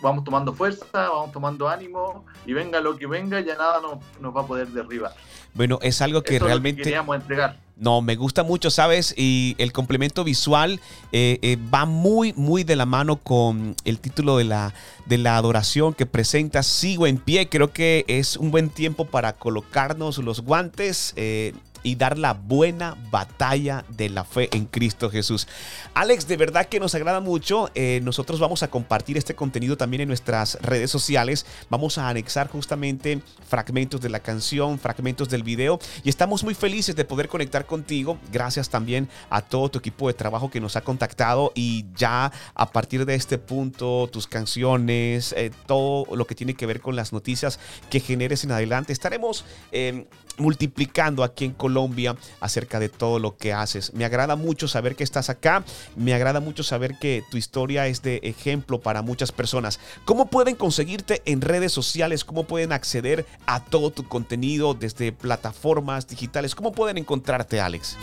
vamos 0.00 0.24
tomando 0.24 0.54
fuerza, 0.54 1.10
vamos 1.10 1.32
tomando 1.32 1.68
ánimo 1.68 2.24
y 2.46 2.54
venga 2.54 2.80
lo 2.80 2.96
que 2.96 3.06
venga, 3.06 3.40
ya 3.40 3.56
nada 3.56 3.78
nos, 3.82 3.98
nos 4.22 4.34
va 4.34 4.40
a 4.40 4.46
poder 4.46 4.68
derribar. 4.68 5.12
Bueno, 5.52 5.78
es 5.82 6.00
algo 6.00 6.22
que 6.22 6.36
Eso 6.36 6.36
es 6.36 6.40
lo 6.40 6.46
realmente... 6.48 6.82
queríamos 6.82 7.14
entregar. 7.14 7.58
No, 7.80 8.02
me 8.02 8.14
gusta 8.14 8.42
mucho, 8.42 8.70
¿sabes? 8.70 9.14
Y 9.16 9.54
el 9.56 9.72
complemento 9.72 10.22
visual 10.22 10.80
eh, 11.12 11.38
eh, 11.40 11.56
va 11.72 11.86
muy, 11.86 12.34
muy 12.34 12.62
de 12.62 12.76
la 12.76 12.84
mano 12.84 13.16
con 13.16 13.74
el 13.86 13.98
título 13.98 14.36
de 14.36 14.44
la, 14.44 14.74
de 15.06 15.16
la 15.16 15.38
adoración 15.38 15.94
que 15.94 16.04
presenta 16.04 16.62
Sigo 16.62 17.06
en 17.06 17.16
pie. 17.16 17.48
Creo 17.48 17.72
que 17.72 18.04
es 18.06 18.36
un 18.36 18.50
buen 18.50 18.68
tiempo 18.68 19.06
para 19.06 19.32
colocarnos 19.32 20.18
los 20.18 20.42
guantes. 20.42 21.14
eh, 21.16 21.54
y 21.82 21.96
dar 21.96 22.18
la 22.18 22.34
buena 22.34 22.96
batalla 23.10 23.84
de 23.88 24.08
la 24.08 24.24
fe 24.24 24.48
en 24.52 24.66
Cristo 24.66 25.10
Jesús. 25.10 25.48
Alex, 25.94 26.28
de 26.28 26.36
verdad 26.36 26.66
que 26.66 26.80
nos 26.80 26.94
agrada 26.94 27.20
mucho. 27.20 27.70
Eh, 27.74 28.00
nosotros 28.02 28.40
vamos 28.40 28.62
a 28.62 28.68
compartir 28.68 29.16
este 29.16 29.34
contenido 29.34 29.76
también 29.76 30.02
en 30.02 30.08
nuestras 30.08 30.58
redes 30.62 30.90
sociales. 30.90 31.46
Vamos 31.68 31.98
a 31.98 32.08
anexar 32.08 32.48
justamente 32.48 33.20
fragmentos 33.48 34.00
de 34.00 34.08
la 34.08 34.20
canción, 34.20 34.78
fragmentos 34.78 35.28
del 35.28 35.42
video. 35.42 35.78
Y 36.04 36.08
estamos 36.08 36.44
muy 36.44 36.54
felices 36.54 36.96
de 36.96 37.04
poder 37.04 37.28
conectar 37.28 37.66
contigo. 37.66 38.18
Gracias 38.32 38.68
también 38.68 39.08
a 39.30 39.42
todo 39.42 39.68
tu 39.70 39.78
equipo 39.78 40.08
de 40.08 40.14
trabajo 40.14 40.50
que 40.50 40.60
nos 40.60 40.76
ha 40.76 40.82
contactado. 40.82 41.52
Y 41.54 41.86
ya 41.96 42.32
a 42.54 42.70
partir 42.70 43.06
de 43.06 43.14
este 43.14 43.38
punto, 43.38 44.08
tus 44.12 44.26
canciones, 44.26 45.34
eh, 45.36 45.50
todo 45.66 46.04
lo 46.14 46.26
que 46.26 46.34
tiene 46.34 46.54
que 46.54 46.66
ver 46.66 46.80
con 46.80 46.96
las 46.96 47.12
noticias 47.12 47.58
que 47.88 48.00
generes 48.00 48.44
en 48.44 48.52
adelante, 48.52 48.92
estaremos... 48.92 49.44
eh, 49.72 50.06
multiplicando 50.40 51.22
aquí 51.22 51.44
en 51.44 51.52
Colombia 51.52 52.16
acerca 52.40 52.80
de 52.80 52.88
todo 52.88 53.18
lo 53.18 53.36
que 53.36 53.52
haces. 53.52 53.94
Me 53.94 54.04
agrada 54.04 54.36
mucho 54.36 54.68
saber 54.68 54.96
que 54.96 55.04
estás 55.04 55.30
acá, 55.30 55.64
me 55.96 56.14
agrada 56.14 56.40
mucho 56.40 56.62
saber 56.62 56.98
que 56.98 57.22
tu 57.30 57.36
historia 57.36 57.86
es 57.86 58.02
de 58.02 58.20
ejemplo 58.22 58.80
para 58.80 59.02
muchas 59.02 59.32
personas. 59.32 59.78
¿Cómo 60.04 60.26
pueden 60.30 60.56
conseguirte 60.56 61.22
en 61.24 61.40
redes 61.40 61.72
sociales? 61.72 62.24
¿Cómo 62.24 62.44
pueden 62.44 62.72
acceder 62.72 63.26
a 63.46 63.64
todo 63.64 63.90
tu 63.90 64.04
contenido 64.04 64.74
desde 64.74 65.12
plataformas 65.12 66.08
digitales? 66.08 66.54
¿Cómo 66.54 66.72
pueden 66.72 66.98
encontrarte, 66.98 67.60
Alex? 67.60 67.96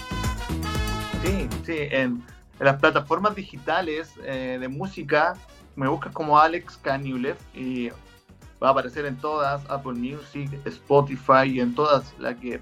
Sí, 1.23 1.49
sí, 1.65 1.75
en, 1.91 2.23
las 2.59 2.79
plataformas 2.79 3.35
digitales 3.35 4.11
eh, 4.23 4.57
de 4.59 4.67
música, 4.67 5.35
me 5.75 5.87
buscas 5.87 6.11
como 6.11 6.39
Alex 6.39 6.77
Kanyulev 6.77 7.37
y 7.53 7.89
va 8.61 8.69
a 8.69 8.71
aparecer 8.71 9.05
en 9.05 9.17
todas, 9.17 9.63
Apple 9.69 9.93
Music, 9.93 10.49
Spotify 10.65 11.45
y 11.45 11.59
en 11.59 11.75
todas, 11.75 12.13
la 12.19 12.35
que 12.35 12.61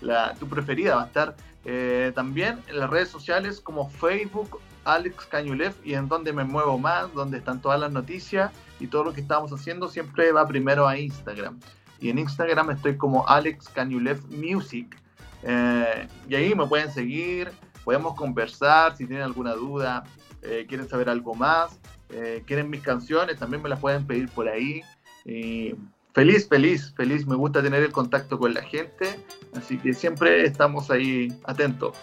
la, 0.00 0.34
tu 0.34 0.46
preferida 0.48 0.96
va 0.96 1.02
a 1.02 1.06
estar. 1.06 1.36
Eh, 1.64 2.12
también 2.14 2.58
en 2.68 2.78
las 2.78 2.88
redes 2.88 3.08
sociales 3.08 3.60
como 3.60 3.88
Facebook, 3.90 4.60
Alex 4.84 5.26
Cañulev 5.26 5.74
y 5.84 5.94
en 5.94 6.08
donde 6.08 6.32
me 6.32 6.44
muevo 6.44 6.78
más, 6.78 7.12
donde 7.12 7.38
están 7.38 7.60
todas 7.60 7.78
las 7.78 7.92
noticias 7.92 8.50
y 8.78 8.86
todo 8.86 9.04
lo 9.04 9.12
que 9.12 9.20
estamos 9.20 9.52
haciendo 9.52 9.88
siempre 9.88 10.32
va 10.32 10.46
primero 10.46 10.88
a 10.88 10.98
Instagram. 10.98 11.60
Y 12.00 12.08
en 12.08 12.18
Instagram 12.18 12.70
estoy 12.70 12.96
como 12.96 13.28
Alex 13.28 13.68
Cañulev 13.68 14.22
Music. 14.30 14.96
Eh, 15.42 16.08
y 16.28 16.34
ahí 16.34 16.54
me 16.54 16.66
pueden 16.66 16.90
seguir, 16.90 17.50
podemos 17.84 18.14
conversar 18.14 18.96
si 18.96 19.06
tienen 19.06 19.24
alguna 19.24 19.52
duda, 19.52 20.04
eh, 20.42 20.64
quieren 20.66 20.88
saber 20.88 21.10
algo 21.10 21.34
más, 21.34 21.78
quieren 22.46 22.68
mis 22.68 22.82
canciones, 22.82 23.38
también 23.38 23.62
me 23.62 23.68
las 23.68 23.78
pueden 23.78 24.04
pedir 24.04 24.28
por 24.30 24.48
ahí. 24.48 24.82
Y 25.24 25.74
feliz, 26.12 26.48
feliz, 26.48 26.92
feliz. 26.96 27.26
Me 27.26 27.36
gusta 27.36 27.62
tener 27.62 27.82
el 27.82 27.92
contacto 27.92 28.38
con 28.38 28.54
la 28.54 28.62
gente, 28.62 29.20
así 29.54 29.78
que 29.78 29.94
siempre 29.94 30.44
estamos 30.44 30.90
ahí 30.90 31.28
atentos. 31.44 31.96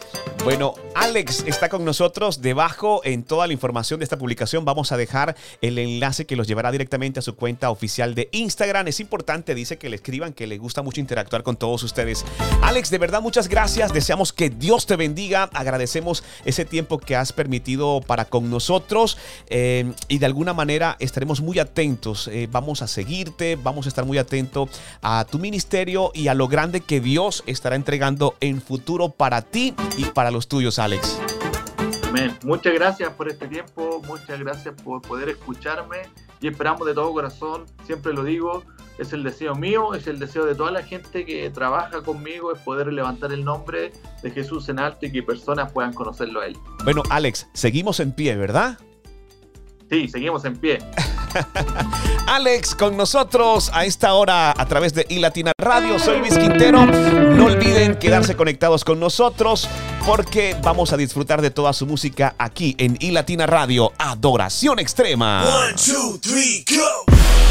Bueno, 0.47 0.75
Alex 0.95 1.43
está 1.45 1.67
con 1.67 1.83
nosotros. 1.83 2.41
Debajo 2.41 3.01
en 3.03 3.23
toda 3.23 3.47
la 3.47 3.53
información 3.53 3.99
de 3.99 4.05
esta 4.05 4.17
publicación 4.17 4.63
vamos 4.63 4.93
a 4.93 4.97
dejar 4.97 5.35
el 5.59 5.77
enlace 5.77 6.25
que 6.25 6.37
los 6.37 6.47
llevará 6.47 6.71
directamente 6.71 7.19
a 7.19 7.21
su 7.21 7.35
cuenta 7.35 7.69
oficial 7.69 8.15
de 8.15 8.29
Instagram. 8.31 8.87
Es 8.87 9.01
importante, 9.01 9.55
dice 9.55 9.77
que 9.77 9.89
le 9.89 9.97
escriban, 9.97 10.31
que 10.31 10.47
le 10.47 10.57
gusta 10.57 10.83
mucho 10.83 11.01
interactuar 11.01 11.43
con 11.43 11.57
todos 11.57 11.83
ustedes. 11.83 12.23
Alex, 12.61 12.89
de 12.89 12.97
verdad 12.97 13.21
muchas 13.21 13.49
gracias. 13.49 13.91
Deseamos 13.91 14.31
que 14.31 14.49
Dios 14.49 14.85
te 14.85 14.95
bendiga. 14.95 15.49
Agradecemos 15.53 16.23
ese 16.45 16.63
tiempo 16.63 16.97
que 16.97 17.17
has 17.17 17.33
permitido 17.33 17.99
para 17.99 18.23
con 18.23 18.49
nosotros 18.49 19.17
eh, 19.49 19.91
y 20.07 20.19
de 20.19 20.25
alguna 20.27 20.53
manera 20.53 20.95
estaremos 20.99 21.41
muy 21.41 21.59
atentos. 21.59 22.29
Eh, 22.29 22.47
vamos 22.49 22.81
a 22.81 22.87
seguirte, 22.87 23.57
vamos 23.57 23.85
a 23.85 23.89
estar 23.89 24.05
muy 24.05 24.17
atento 24.17 24.69
a 25.01 25.25
tu 25.29 25.39
ministerio 25.39 26.11
y 26.13 26.29
a 26.29 26.33
lo 26.33 26.47
grande 26.47 26.79
que 26.79 27.01
Dios 27.01 27.43
estará 27.47 27.75
entregando 27.75 28.35
en 28.39 28.61
futuro 28.61 29.09
para 29.09 29.41
ti 29.41 29.73
y 29.97 30.05
para 30.05 30.36
los 30.37 30.47
tuyos, 30.47 30.77
Alex. 30.77 31.19
Amén. 32.07 32.37
Muchas 32.43 32.71
gracias 32.75 33.11
por 33.13 33.27
este 33.27 33.47
tiempo, 33.47 34.03
muchas 34.05 34.39
gracias 34.39 34.75
por 34.83 35.01
poder 35.01 35.29
escucharme 35.29 35.97
y 36.39 36.47
esperamos 36.47 36.85
de 36.85 36.93
todo 36.93 37.11
corazón, 37.11 37.65
siempre 37.87 38.13
lo 38.13 38.23
digo, 38.23 38.63
es 38.99 39.13
el 39.13 39.23
deseo 39.23 39.55
mío, 39.55 39.95
es 39.95 40.05
el 40.05 40.19
deseo 40.19 40.45
de 40.45 40.53
toda 40.53 40.69
la 40.69 40.83
gente 40.83 41.25
que 41.25 41.49
trabaja 41.49 42.03
conmigo, 42.03 42.53
es 42.53 42.59
poder 42.59 42.93
levantar 42.93 43.31
el 43.31 43.43
nombre 43.43 43.91
de 44.21 44.29
Jesús 44.29 44.69
en 44.69 44.77
alto 44.77 45.07
y 45.07 45.11
que 45.11 45.23
personas 45.23 45.71
puedan 45.71 45.91
conocerlo 45.91 46.41
a 46.41 46.45
Él. 46.45 46.57
Bueno, 46.83 47.01
Alex, 47.09 47.47
seguimos 47.53 47.99
en 47.99 48.11
pie, 48.11 48.35
¿verdad? 48.35 48.77
Sí, 49.89 50.07
seguimos 50.07 50.45
en 50.45 50.55
pie. 50.55 50.77
Alex 52.27 52.75
con 52.75 52.95
nosotros 52.95 53.71
a 53.73 53.85
esta 53.85 54.13
hora 54.13 54.51
a 54.55 54.65
través 54.67 54.93
de 54.93 55.07
iLatina 55.09 55.51
Radio. 55.59 55.97
Soy 55.97 56.19
Luis 56.19 56.37
Quintero. 56.37 56.85
No 56.85 57.45
olviden 57.45 57.95
quedarse 57.97 58.35
conectados 58.35 58.83
con 58.83 58.99
nosotros 58.99 59.67
porque 60.07 60.55
vamos 60.63 60.93
a 60.93 60.97
disfrutar 60.97 61.41
de 61.41 61.51
toda 61.51 61.73
su 61.73 61.85
música 61.85 62.33
aquí 62.37 62.75
en 62.79 62.95
iLatina 63.01 63.45
Radio. 63.45 63.91
Adoración 63.97 64.79
Extrema. 64.79 65.43
One, 65.43 65.73
two, 65.73 66.17
three, 66.19 66.63
go. 66.65 67.46